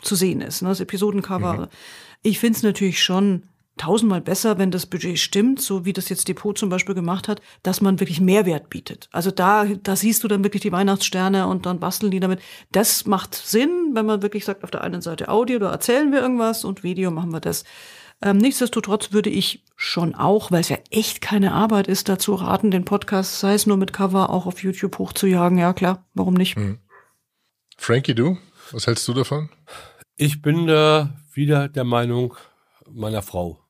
zu 0.00 0.14
sehen 0.14 0.40
ist, 0.40 0.62
ne, 0.62 0.68
das 0.68 0.80
Episodencover. 0.80 1.54
Mhm. 1.54 1.66
Ich 2.22 2.38
finde 2.38 2.56
es 2.56 2.62
natürlich 2.62 3.02
schon 3.02 3.42
tausendmal 3.78 4.20
besser, 4.20 4.58
wenn 4.58 4.70
das 4.70 4.86
Budget 4.86 5.18
stimmt, 5.18 5.60
so 5.60 5.84
wie 5.84 5.92
das 5.92 6.08
jetzt 6.08 6.28
Depot 6.28 6.56
zum 6.58 6.68
Beispiel 6.68 6.94
gemacht 6.94 7.28
hat, 7.28 7.40
dass 7.62 7.80
man 7.80 8.00
wirklich 8.00 8.20
Mehrwert 8.20 8.70
bietet. 8.70 9.08
Also 9.12 9.30
da, 9.30 9.64
da 9.64 9.96
siehst 9.96 10.22
du 10.22 10.28
dann 10.28 10.44
wirklich 10.44 10.62
die 10.62 10.72
Weihnachtssterne 10.72 11.46
und 11.46 11.64
dann 11.64 11.80
basteln 11.80 12.10
die 12.10 12.20
damit. 12.20 12.40
Das 12.72 13.06
macht 13.06 13.34
Sinn, 13.34 13.90
wenn 13.94 14.06
man 14.06 14.22
wirklich 14.22 14.44
sagt, 14.44 14.64
auf 14.64 14.70
der 14.70 14.82
einen 14.82 15.00
Seite 15.00 15.28
Audio, 15.28 15.58
da 15.58 15.70
erzählen 15.70 16.12
wir 16.12 16.20
irgendwas 16.20 16.64
und 16.64 16.82
Video 16.82 17.10
machen 17.10 17.32
wir 17.32 17.40
das. 17.40 17.64
Ähm, 18.20 18.38
nichtsdestotrotz 18.38 19.12
würde 19.12 19.30
ich 19.30 19.64
schon 19.76 20.14
auch, 20.14 20.50
weil 20.50 20.60
es 20.60 20.68
ja 20.68 20.78
echt 20.90 21.20
keine 21.20 21.52
Arbeit 21.52 21.86
ist, 21.86 22.08
dazu 22.08 22.34
raten, 22.34 22.70
den 22.70 22.84
Podcast, 22.84 23.38
sei 23.38 23.54
es 23.54 23.66
nur 23.66 23.76
mit 23.76 23.92
Cover, 23.92 24.30
auch 24.30 24.46
auf 24.46 24.62
YouTube 24.62 24.98
hochzujagen. 24.98 25.58
Ja, 25.58 25.72
klar, 25.72 26.04
warum 26.14 26.34
nicht? 26.34 26.56
Mhm. 26.56 26.78
Frankie, 27.76 28.14
du? 28.14 28.38
Was 28.72 28.86
hältst 28.86 29.06
du 29.06 29.14
davon? 29.14 29.50
Ich 30.16 30.42
bin 30.42 30.66
da 30.66 31.16
wieder 31.32 31.68
der 31.68 31.84
Meinung 31.84 32.34
meiner 32.90 33.22
Frau. 33.22 33.60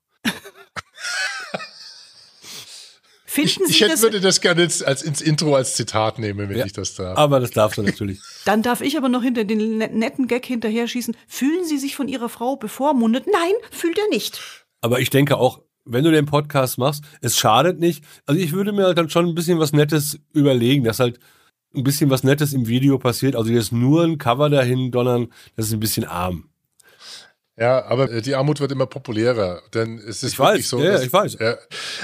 Finden 3.47 3.71
ich, 3.71 3.81
ich 3.83 3.89
hätte, 3.89 4.03
würde 4.03 4.21
das 4.21 4.41
gerne 4.41 4.63
als, 4.63 4.83
als 4.83 5.03
ins 5.03 5.21
Intro 5.21 5.55
als 5.55 5.75
Zitat 5.75 6.19
nehmen, 6.19 6.49
wenn 6.49 6.59
ja, 6.59 6.67
ich 6.67 6.73
das 6.73 6.95
darf. 6.95 7.17
Aber 7.17 7.41
das 7.41 7.51
darfst 7.51 7.79
du 7.79 7.83
natürlich. 7.83 8.21
Dann 8.45 8.63
darf 8.63 8.81
ich 8.81 8.97
aber 8.97 9.09
noch 9.09 9.23
hinter 9.23 9.45
den 9.45 9.79
netten 9.79 10.27
Gag 10.27 10.45
hinterher 10.47 10.89
schießen. 10.89 11.17
Fühlen 11.27 11.65
Sie 11.65 11.79
sich 11.79 11.97
von 11.97 12.09
Ihrer 12.09 12.29
Frau 12.29 12.57
bevormundet? 12.57 13.27
Nein, 13.27 13.53
fühlt 13.71 13.99
er 13.99 14.09
nicht. 14.09 14.41
Aber 14.81 15.01
ich 15.01 15.11
denke 15.11 15.37
auch, 15.37 15.61
wenn 15.85 16.05
du 16.05 16.11
den 16.11 16.27
Podcast 16.27 16.79
machst, 16.79 17.05
es 17.21 17.39
schadet 17.39 17.81
nicht. 17.81 18.05
Also 18.27 18.41
ich 18.41 18.53
würde 18.53 18.73
mir 18.73 18.85
halt 18.85 18.99
dann 18.99 19.11
schon 19.11 19.27
ein 19.27 19.35
bisschen 19.35 19.59
was 19.59 19.73
Nettes 19.73 20.21
überlegen, 20.33 20.85
dass 20.85 21.01
halt 21.01 21.19
ein 21.75 21.85
bisschen 21.85 22.11
was 22.11 22.25
Nettes 22.25 22.53
im 22.53 22.67
Video 22.67 22.99
passiert. 22.99 23.37
Also 23.37 23.51
jetzt 23.51 23.73
nur 23.73 24.05
ein 24.05 24.19
Cover 24.19 24.51
dahin 24.51 24.91
donnern, 24.91 25.29
das 25.57 25.67
ist 25.67 25.73
ein 25.73 25.81
bisschen 25.81 26.05
arm. 26.05 26.51
Ja, 27.59 27.85
aber 27.87 28.11
äh, 28.13 28.23
die 28.23 28.37
Armut 28.37 28.61
wird 28.61 28.71
immer 28.71 28.87
populärer, 28.87 29.63
denn 29.75 29.99
es 29.99 30.23
ist 30.23 30.35
ich 30.35 30.39
wirklich 30.39 30.65
weiß, 30.65 30.69
so. 30.69 30.81
Ja, 30.81 30.93
dass, 30.93 31.03
ich 31.03 31.13
weiß. 31.13 31.37
Ja, 31.41 31.57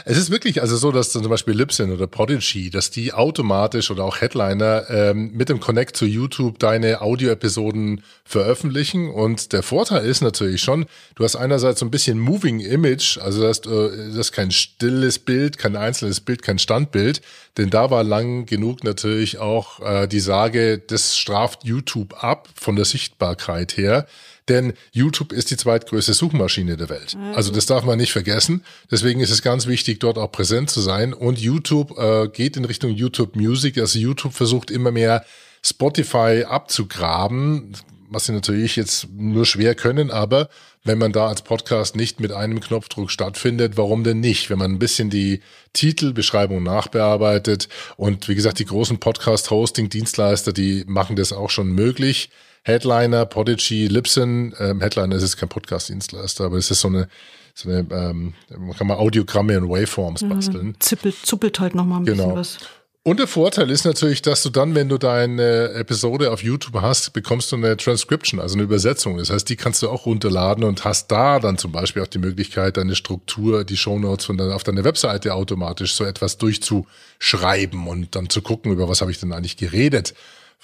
es 0.05 0.19
ist 0.19 0.31
wirklich 0.31 0.61
also 0.61 0.77
so, 0.77 0.91
dass 0.91 1.13
zum 1.13 1.29
Beispiel 1.29 1.55
Libsyn 1.55 1.93
oder 1.93 2.09
Prodigy, 2.09 2.71
dass 2.71 2.91
die 2.91 3.13
automatisch 3.13 3.93
oder 3.93 4.03
auch 4.03 4.21
Headliner 4.21 4.85
ähm, 4.91 5.31
mit 5.33 5.49
dem 5.49 5.61
Connect 5.61 5.97
zu 5.97 6.07
YouTube 6.07 6.59
deine 6.59 7.03
Audio-Episoden 7.03 8.03
veröffentlichen. 8.25 9.11
Und 9.11 9.53
der 9.53 9.63
Vorteil 9.63 10.05
ist 10.05 10.23
natürlich 10.23 10.61
schon, 10.61 10.87
du 11.15 11.23
hast 11.23 11.37
einerseits 11.37 11.79
so 11.79 11.87
ein 11.87 11.91
bisschen 11.93 12.19
Moving 12.19 12.59
Image, 12.59 13.19
also 13.19 13.43
das, 13.43 13.61
äh, 13.61 14.09
das 14.09 14.17
ist 14.17 14.33
kein 14.33 14.51
stilles 14.51 15.21
Bild, 15.21 15.59
kein 15.59 15.77
einzelnes 15.77 16.21
Bild, 16.21 16.43
kein 16.43 16.59
Standbild, 16.59 17.21
denn 17.59 17.71
da 17.71 17.93
war 17.93 18.03
lang 18.03 18.47
genug 18.47 18.83
natürlich 18.83 19.39
auch 19.39 19.79
äh, 19.81 20.09
die 20.09 20.19
Sage, 20.19 20.79
das 20.79 21.17
straft 21.17 21.63
YouTube 21.63 22.25
ab 22.25 22.49
von 22.57 22.75
der 22.75 22.87
Sichtbarkeit 22.87 23.77
her. 23.77 24.09
Denn 24.49 24.75
YouTube 24.93 25.33
ist 25.33 25.51
die 25.51 25.57
zweitgrößte 25.57 26.13
Suchmaschine 26.13 26.77
der 26.77 26.91
Welt. 26.91 27.17
Also 27.35 27.51
das 27.51 27.67
darf 27.67 27.85
man 27.85 27.99
nicht 27.99 28.13
vergessen. 28.13 28.63
Deswegen 28.91 29.21
ist 29.21 29.31
es 29.31 29.41
ganz 29.41 29.67
wichtig, 29.67 30.01
dort 30.01 30.19
auch 30.19 30.31
präsent 30.31 30.69
zu 30.69 30.81
sein. 30.81 31.15
Und 31.15 31.39
YouTube 31.39 31.99
äh, 31.99 32.29
geht 32.29 32.57
in 32.57 32.65
Richtung 32.65 32.91
YouTube 32.91 33.37
Music. 33.37 33.79
Also 33.79 33.99
YouTube 33.99 34.35
versucht 34.35 34.71
immer 34.71 34.91
mehr 34.91 35.25
Spotify 35.63 36.45
abzugraben. 36.47 37.73
was 38.11 38.27
sie 38.27 38.33
natürlich 38.33 38.77
jetzt 38.77 39.09
nur 39.11 39.47
schwer 39.47 39.75
können, 39.75 40.11
aber 40.11 40.49
wenn 40.85 40.99
man 40.99 41.13
da 41.13 41.29
als 41.29 41.41
Podcast 41.43 41.97
nicht 41.97 42.21
mit 42.21 42.31
einem 42.31 42.61
Knopfdruck 42.61 43.11
stattfindet, 43.11 43.79
warum 43.79 44.05
denn 44.05 44.21
nicht? 44.21 44.51
Wenn 44.51 44.59
man 44.59 44.73
ein 44.73 44.79
bisschen 44.79 45.09
die 45.09 45.41
Titelbeschreibung 45.73 46.63
nachbearbeitet 46.63 47.69
und 47.97 48.29
wie 48.29 48.35
gesagt, 48.35 48.59
die 48.59 48.67
großen 48.67 48.99
Podcast-Hosting-Dienstleister, 48.99 50.53
die 50.53 50.85
machen 50.87 51.17
das 51.17 51.33
auch 51.33 51.49
schon 51.49 51.69
möglich. 51.73 52.29
Headliner, 52.65 53.27
Podigy, 53.27 53.87
Libsyn, 53.89 54.55
ähm, 54.59 54.81
Headliner 54.81 55.17
ist 55.17 55.23
jetzt 55.23 55.37
kein 55.37 55.49
Podcast-Dienstleister, 55.49 56.45
aber 56.45 56.57
es 56.57 56.71
ist 56.71 56.81
so 56.81 56.89
eine, 56.89 57.09
so 57.55 57.69
eine 57.69 57.87
ähm, 57.91 58.33
man 58.57 58.75
kann 58.77 58.87
mal 58.87 58.97
Audiogramme 58.97 59.59
und 59.61 59.69
Waveforms 59.69 60.27
basteln. 60.29 60.69
Mhm. 60.69 60.81
Zippelt, 60.81 61.15
zuppelt 61.25 61.61
halt 61.61 61.75
nochmal 61.75 62.01
ein 62.01 62.05
Genau. 62.07 62.35
bisschen 62.35 62.37
was. 62.37 62.59
Und 63.07 63.19
der 63.21 63.27
Vorteil 63.27 63.71
ist 63.71 63.85
natürlich, 63.85 64.23
dass 64.23 64.43
du 64.43 64.49
dann, 64.49 64.75
wenn 64.75 64.89
du 64.89 64.97
deine 64.97 65.73
Episode 65.75 66.33
auf 66.33 66.43
YouTube 66.43 66.81
hast, 66.81 67.13
bekommst 67.13 67.53
du 67.53 67.57
eine 67.57 67.77
Transcription, 67.77 68.41
also 68.41 68.55
eine 68.55 68.63
Übersetzung. 68.63 69.19
Das 69.19 69.29
heißt, 69.29 69.47
die 69.47 69.57
kannst 69.57 69.83
du 69.83 69.91
auch 69.91 70.07
runterladen 70.07 70.65
und 70.65 70.87
hast 70.87 71.09
da 71.13 71.39
dann 71.39 71.59
zum 71.59 71.71
Beispiel 71.71 72.01
auch 72.01 72.07
die 72.07 72.17
Möglichkeit, 72.17 72.79
deine 72.79 72.95
Struktur, 72.97 73.65
die 73.65 73.77
Shownotes 73.77 74.25
von 74.25 74.39
deiner, 74.39 74.55
auf 74.57 74.65
deiner 74.65 74.85
Webseite 74.85 75.35
automatisch 75.35 75.93
so 75.93 76.05
etwas 76.05 76.39
durchzuschreiben 76.39 77.87
und 77.89 78.17
dann 78.17 78.31
zu 78.31 78.41
gucken, 78.41 78.73
über 78.73 78.89
was 78.89 79.03
habe 79.03 79.11
ich 79.11 79.21
denn 79.21 79.35
eigentlich 79.35 79.59
geredet, 79.59 80.15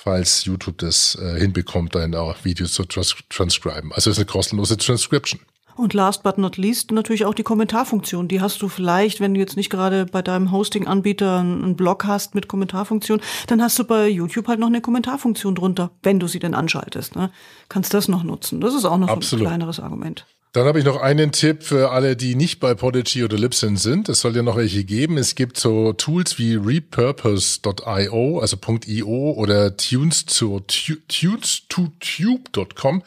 falls 0.02 0.44
YouTube 0.44 0.78
das 0.78 1.16
äh, 1.20 1.38
hinbekommt, 1.38 1.94
dann 1.94 2.14
auch 2.14 2.44
Videos 2.44 2.72
zu 2.72 2.84
trans 2.84 3.14
transcriben. 3.28 3.92
Also 3.92 4.10
es 4.10 4.16
ist 4.16 4.18
eine 4.18 4.26
kostenlose 4.26 4.76
Transcription. 4.76 5.40
Und 5.76 5.94
last 5.94 6.22
but 6.22 6.36
not 6.36 6.56
least 6.56 6.90
natürlich 6.90 7.24
auch 7.24 7.32
die 7.32 7.42
Kommentarfunktion. 7.42 8.28
Die 8.28 8.40
hast 8.40 8.60
du 8.60 8.68
vielleicht, 8.68 9.20
wenn 9.20 9.32
du 9.32 9.40
jetzt 9.40 9.56
nicht 9.56 9.70
gerade 9.70 10.04
bei 10.04 10.20
deinem 10.20 10.52
Hosting-Anbieter 10.52 11.38
einen 11.38 11.76
Blog 11.76 12.04
hast 12.04 12.34
mit 12.34 12.48
Kommentarfunktion, 12.48 13.20
dann 13.46 13.62
hast 13.62 13.78
du 13.78 13.84
bei 13.84 14.08
YouTube 14.08 14.48
halt 14.48 14.60
noch 14.60 14.66
eine 14.66 14.82
Kommentarfunktion 14.82 15.54
drunter, 15.54 15.90
wenn 16.02 16.20
du 16.20 16.26
sie 16.26 16.38
denn 16.38 16.54
anschaltest. 16.54 17.16
Ne? 17.16 17.30
Kannst 17.68 17.94
das 17.94 18.08
noch 18.08 18.24
nutzen. 18.24 18.60
Das 18.60 18.74
ist 18.74 18.84
auch 18.84 18.98
noch 18.98 19.08
so 19.08 19.14
Absolut. 19.14 19.46
ein 19.46 19.48
kleineres 19.48 19.80
Argument. 19.80 20.26
Dann 20.52 20.66
habe 20.66 20.80
ich 20.80 20.84
noch 20.84 21.00
einen 21.00 21.30
Tipp 21.30 21.62
für 21.62 21.92
alle, 21.92 22.16
die 22.16 22.34
nicht 22.34 22.58
bei 22.58 22.74
Podigy 22.74 23.22
oder 23.22 23.38
Libsyn 23.38 23.76
sind. 23.76 24.08
Es 24.08 24.20
soll 24.20 24.34
ja 24.34 24.42
noch 24.42 24.56
welche 24.56 24.82
geben. 24.82 25.16
Es 25.16 25.36
gibt 25.36 25.56
so 25.56 25.92
Tools 25.92 26.38
wie 26.38 26.56
repurpose.io, 26.56 28.40
also 28.40 28.56
.io 28.86 29.32
oder 29.36 29.76
tunes 29.76 30.26
to, 30.26 30.60
tunes 31.06 31.62
to 31.68 31.92
tube.com. 32.00 33.04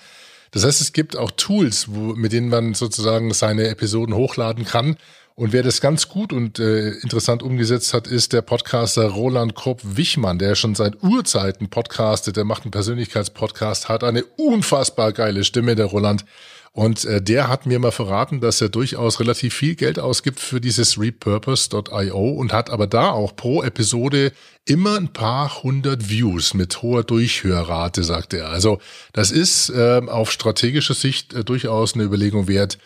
Das 0.51 0.63
heißt, 0.63 0.79
es 0.79 0.93
gibt 0.93 1.17
auch 1.17 1.31
Tools, 1.31 1.87
wo, 1.89 2.13
mit 2.15 2.31
denen 2.31 2.47
man 2.47 2.75
sozusagen 2.75 3.33
seine 3.33 3.67
Episoden 3.67 4.15
hochladen 4.15 4.63
kann. 4.63 4.95
Und 5.35 5.51
wer 5.51 5.63
das 5.63 5.81
ganz 5.81 6.07
gut 6.07 6.31
und 6.31 6.59
äh, 6.59 6.91
interessant 6.91 7.43
umgesetzt 7.43 7.93
hat, 7.93 8.07
ist 8.07 8.31
der 8.31 8.43
Podcaster 8.43 9.07
Roland 9.07 9.53
Krupp-Wichmann, 9.55 10.39
der 10.39 10.55
schon 10.55 10.75
seit 10.75 11.03
Urzeiten 11.03 11.69
podcastet. 11.69 12.37
Der 12.37 12.45
macht 12.45 12.63
einen 12.63 12.71
Persönlichkeitspodcast, 12.71 13.89
hat 13.89 14.05
eine 14.05 14.23
unfassbar 14.23 15.11
geile 15.11 15.43
Stimme, 15.43 15.75
der 15.75 15.87
Roland. 15.87 16.23
Und 16.75 17.05
äh, 17.05 17.21
der 17.21 17.49
hat 17.49 17.67
mir 17.67 17.77
mal 17.77 17.91
verraten, 17.91 18.41
dass 18.41 18.59
er 18.59 18.69
durchaus 18.69 19.19
relativ 19.19 19.53
viel 19.53 19.75
Geld 19.75 19.99
ausgibt 19.99 20.39
für 20.39 20.59
dieses 20.59 20.99
repurpose.io 20.99 22.29
und 22.31 22.51
hat 22.51 22.71
aber 22.71 22.87
da 22.87 23.11
auch 23.11 23.35
pro 23.35 23.61
Episode 23.61 24.31
immer 24.65 24.97
ein 24.97 25.13
paar 25.13 25.61
hundert 25.61 26.09
Views 26.09 26.55
mit 26.55 26.81
hoher 26.81 27.03
Durchhörrate, 27.03 28.03
sagt 28.03 28.33
er. 28.33 28.49
Also 28.49 28.79
das 29.13 29.29
ist 29.29 29.69
äh, 29.69 30.01
auf 30.07 30.31
strategischer 30.31 30.95
Sicht 30.95 31.33
äh, 31.33 31.43
durchaus 31.43 31.93
eine 31.93 32.05
Überlegung 32.05 32.47
wert, 32.47 32.79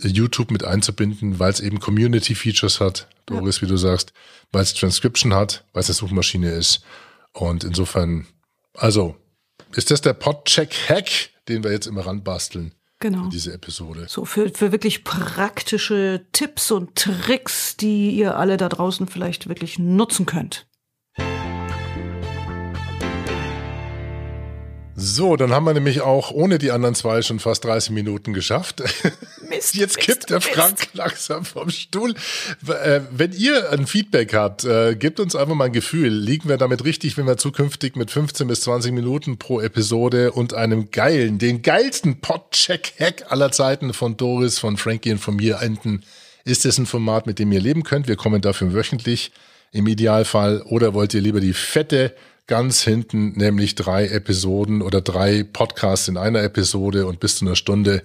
YouTube 0.00 0.50
mit 0.50 0.64
einzubinden, 0.64 1.38
weil 1.38 1.50
es 1.50 1.60
eben 1.60 1.78
Community 1.78 2.34
Features 2.34 2.80
hat, 2.80 3.08
Doris, 3.26 3.62
wie 3.62 3.66
du 3.66 3.76
sagst, 3.76 4.12
weil 4.50 4.62
es 4.62 4.74
Transcription 4.74 5.34
hat, 5.34 5.64
weil 5.72 5.80
es 5.80 5.88
eine 5.88 5.94
Suchmaschine 5.94 6.50
ist. 6.50 6.82
Und 7.32 7.62
insofern, 7.62 8.26
also, 8.74 9.16
ist 9.74 9.90
das 9.92 10.00
der 10.00 10.14
Podcheck-Hack, 10.14 11.30
den 11.48 11.62
wir 11.62 11.72
jetzt 11.72 11.86
immer 11.86 12.06
ranbasteln? 12.06 12.72
Genau. 13.00 13.24
in 13.24 13.30
diese 13.30 13.52
Episode. 13.52 14.06
So 14.08 14.24
für, 14.24 14.50
für 14.50 14.72
wirklich 14.72 15.04
praktische 15.04 16.26
Tipps 16.32 16.70
und 16.70 16.96
Tricks, 16.96 17.76
die 17.76 18.10
ihr 18.10 18.36
alle 18.36 18.56
da 18.56 18.68
draußen 18.68 19.06
vielleicht 19.06 19.48
wirklich 19.48 19.78
nutzen 19.78 20.26
könnt. 20.26 20.67
So, 25.00 25.36
dann 25.36 25.52
haben 25.52 25.64
wir 25.64 25.74
nämlich 25.74 26.00
auch 26.00 26.32
ohne 26.32 26.58
die 26.58 26.72
anderen 26.72 26.96
zwei 26.96 27.22
schon 27.22 27.38
fast 27.38 27.64
30 27.64 27.92
Minuten 27.92 28.32
geschafft. 28.32 28.82
Mist, 29.48 29.76
Jetzt 29.76 29.96
Mist, 29.96 29.98
kippt 29.98 30.30
der 30.30 30.38
Mist. 30.38 30.50
Frank 30.50 30.88
langsam 30.92 31.44
vom 31.44 31.70
Stuhl. 31.70 32.14
Äh, 32.66 33.02
Wenn 33.12 33.32
ihr 33.32 33.70
ein 33.70 33.86
Feedback 33.86 34.34
habt, 34.34 34.64
äh, 34.64 34.96
gebt 34.96 35.20
uns 35.20 35.36
einfach 35.36 35.54
mal 35.54 35.66
ein 35.66 35.72
Gefühl. 35.72 36.08
Liegen 36.08 36.48
wir 36.48 36.56
damit 36.56 36.84
richtig, 36.84 37.16
wenn 37.16 37.28
wir 37.28 37.36
zukünftig 37.36 37.94
mit 37.94 38.10
15 38.10 38.48
bis 38.48 38.62
20 38.62 38.92
Minuten 38.92 39.38
pro 39.38 39.60
Episode 39.60 40.32
und 40.32 40.52
einem 40.54 40.90
geilen, 40.90 41.38
den 41.38 41.62
geilsten 41.62 42.20
Podcheck-Hack 42.20 43.30
aller 43.30 43.52
Zeiten 43.52 43.94
von 43.94 44.16
Doris, 44.16 44.58
von 44.58 44.76
Frankie 44.76 45.12
und 45.12 45.18
von 45.18 45.36
mir 45.36 45.60
enden? 45.60 46.02
Ist 46.44 46.66
es 46.66 46.76
ein 46.76 46.86
Format, 46.86 47.28
mit 47.28 47.38
dem 47.38 47.52
ihr 47.52 47.60
leben 47.60 47.84
könnt? 47.84 48.08
Wir 48.08 48.16
kommen 48.16 48.40
dafür 48.40 48.74
wöchentlich 48.74 49.30
im 49.70 49.86
Idealfall. 49.86 50.62
Oder 50.62 50.92
wollt 50.92 51.14
ihr 51.14 51.20
lieber 51.20 51.38
die 51.38 51.52
fette 51.52 52.16
ganz 52.48 52.82
hinten, 52.82 53.32
nämlich 53.32 53.76
drei 53.76 54.08
Episoden 54.08 54.82
oder 54.82 55.00
drei 55.00 55.44
Podcasts 55.44 56.08
in 56.08 56.16
einer 56.16 56.42
Episode 56.42 57.06
und 57.06 57.20
bis 57.20 57.36
zu 57.36 57.44
einer 57.44 57.54
Stunde? 57.54 58.02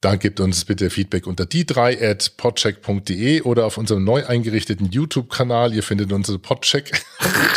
Dann 0.00 0.18
gebt 0.18 0.38
uns 0.38 0.66
bitte 0.66 0.90
Feedback 0.90 1.26
unter 1.26 1.44
die3 1.44 2.10
at 2.10 2.36
podcheck.de 2.36 3.40
oder 3.40 3.64
auf 3.64 3.78
unserem 3.78 4.04
neu 4.04 4.26
eingerichteten 4.26 4.90
YouTube-Kanal. 4.90 5.72
Ihr 5.72 5.82
findet 5.82 6.12
unsere 6.12 6.38
Podcheck. 6.38 7.02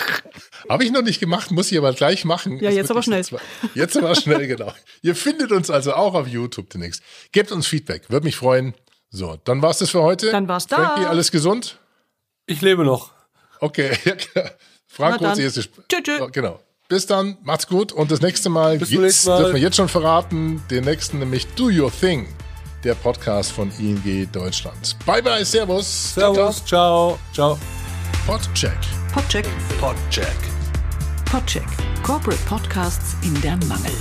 Habe 0.69 0.85
ich 0.85 0.91
noch 0.91 1.01
nicht 1.01 1.19
gemacht, 1.19 1.51
muss 1.51 1.71
ich 1.71 1.77
aber 1.77 1.93
gleich 1.93 2.23
machen. 2.23 2.59
Ja, 2.59 2.69
jetzt 2.69 2.89
aber 2.89 3.03
schnell. 3.03 3.23
Jetzt 3.73 3.97
aber 3.97 4.15
schnell, 4.15 4.47
genau. 4.47 4.73
Ihr 5.01 5.15
findet 5.15 5.51
uns 5.51 5.69
also 5.69 5.93
auch 5.93 6.13
auf 6.13 6.27
YouTube 6.27 6.69
demnächst. 6.69 7.01
Gebt 7.31 7.51
uns 7.51 7.67
Feedback, 7.67 8.09
würde 8.09 8.25
mich 8.25 8.35
freuen. 8.35 8.73
So, 9.09 9.37
dann 9.43 9.61
war's 9.61 9.79
das 9.79 9.89
für 9.89 10.01
heute. 10.01 10.31
Dann 10.31 10.47
war's 10.47 10.67
da. 10.67 10.77
Frankie, 10.77 11.05
alles 11.05 11.31
gesund? 11.31 11.79
Ich 12.45 12.61
lebe 12.61 12.83
noch. 12.83 13.11
Okay. 13.59 13.91
Frank, 14.97 15.17
Na 15.21 15.35
dann. 15.35 15.39
Sp 15.45 15.77
Tschö, 15.87 16.01
tschö. 16.01 16.17
Ja, 16.19 16.25
Genau. 16.27 16.59
Bis 16.89 17.05
dann, 17.05 17.37
macht's 17.43 17.67
gut 17.67 17.91
und 17.91 18.09
das 18.11 18.21
nächste 18.21 18.49
Mal 18.49 18.77
Bis 18.79 18.89
nächsten 18.91 19.29
Mal. 19.29 19.37
dürfen 19.39 19.55
wir 19.55 19.61
jetzt 19.61 19.75
schon 19.75 19.89
verraten, 19.89 20.63
den 20.71 20.85
nächsten 20.85 21.19
nämlich 21.19 21.45
Do 21.55 21.65
Your 21.65 21.91
Thing, 21.91 22.27
der 22.83 22.95
Podcast 22.95 23.51
von 23.51 23.71
ING 23.77 24.27
Deutschland. 24.31 24.95
Bye 25.05 25.21
bye, 25.21 25.43
Servus. 25.45 26.15
Servus, 26.15 26.65
ciao, 26.65 27.19
ciao. 27.33 27.59
Podcheck. 28.25 28.77
Podcheck. 29.13 29.45
Podcheck. 29.79 30.35
Podcheck. 31.29 31.67
Corporate 32.03 32.41
Podcasts 32.47 33.15
in 33.21 33.39
der 33.41 33.57
Mangel. 33.67 33.91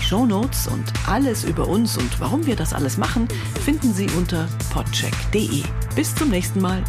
Die 0.00 0.04
Shownotes 0.04 0.68
und 0.68 0.84
alles 1.06 1.44
über 1.44 1.66
uns 1.68 1.98
und 1.98 2.20
warum 2.20 2.46
wir 2.46 2.56
das 2.56 2.72
alles 2.72 2.96
machen, 2.96 3.28
finden 3.64 3.92
Sie 3.92 4.08
unter 4.16 4.48
podcheck.de. 4.72 5.64
Bis 5.94 6.14
zum 6.14 6.30
nächsten 6.30 6.60
Mal. 6.60 6.82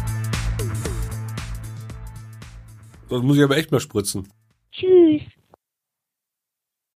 Das 3.10 3.22
muss 3.22 3.36
ich 3.36 3.42
aber 3.42 3.56
echt 3.56 3.72
mal 3.72 3.80
spritzen. 3.80 4.28
Tschüss. 4.72 5.22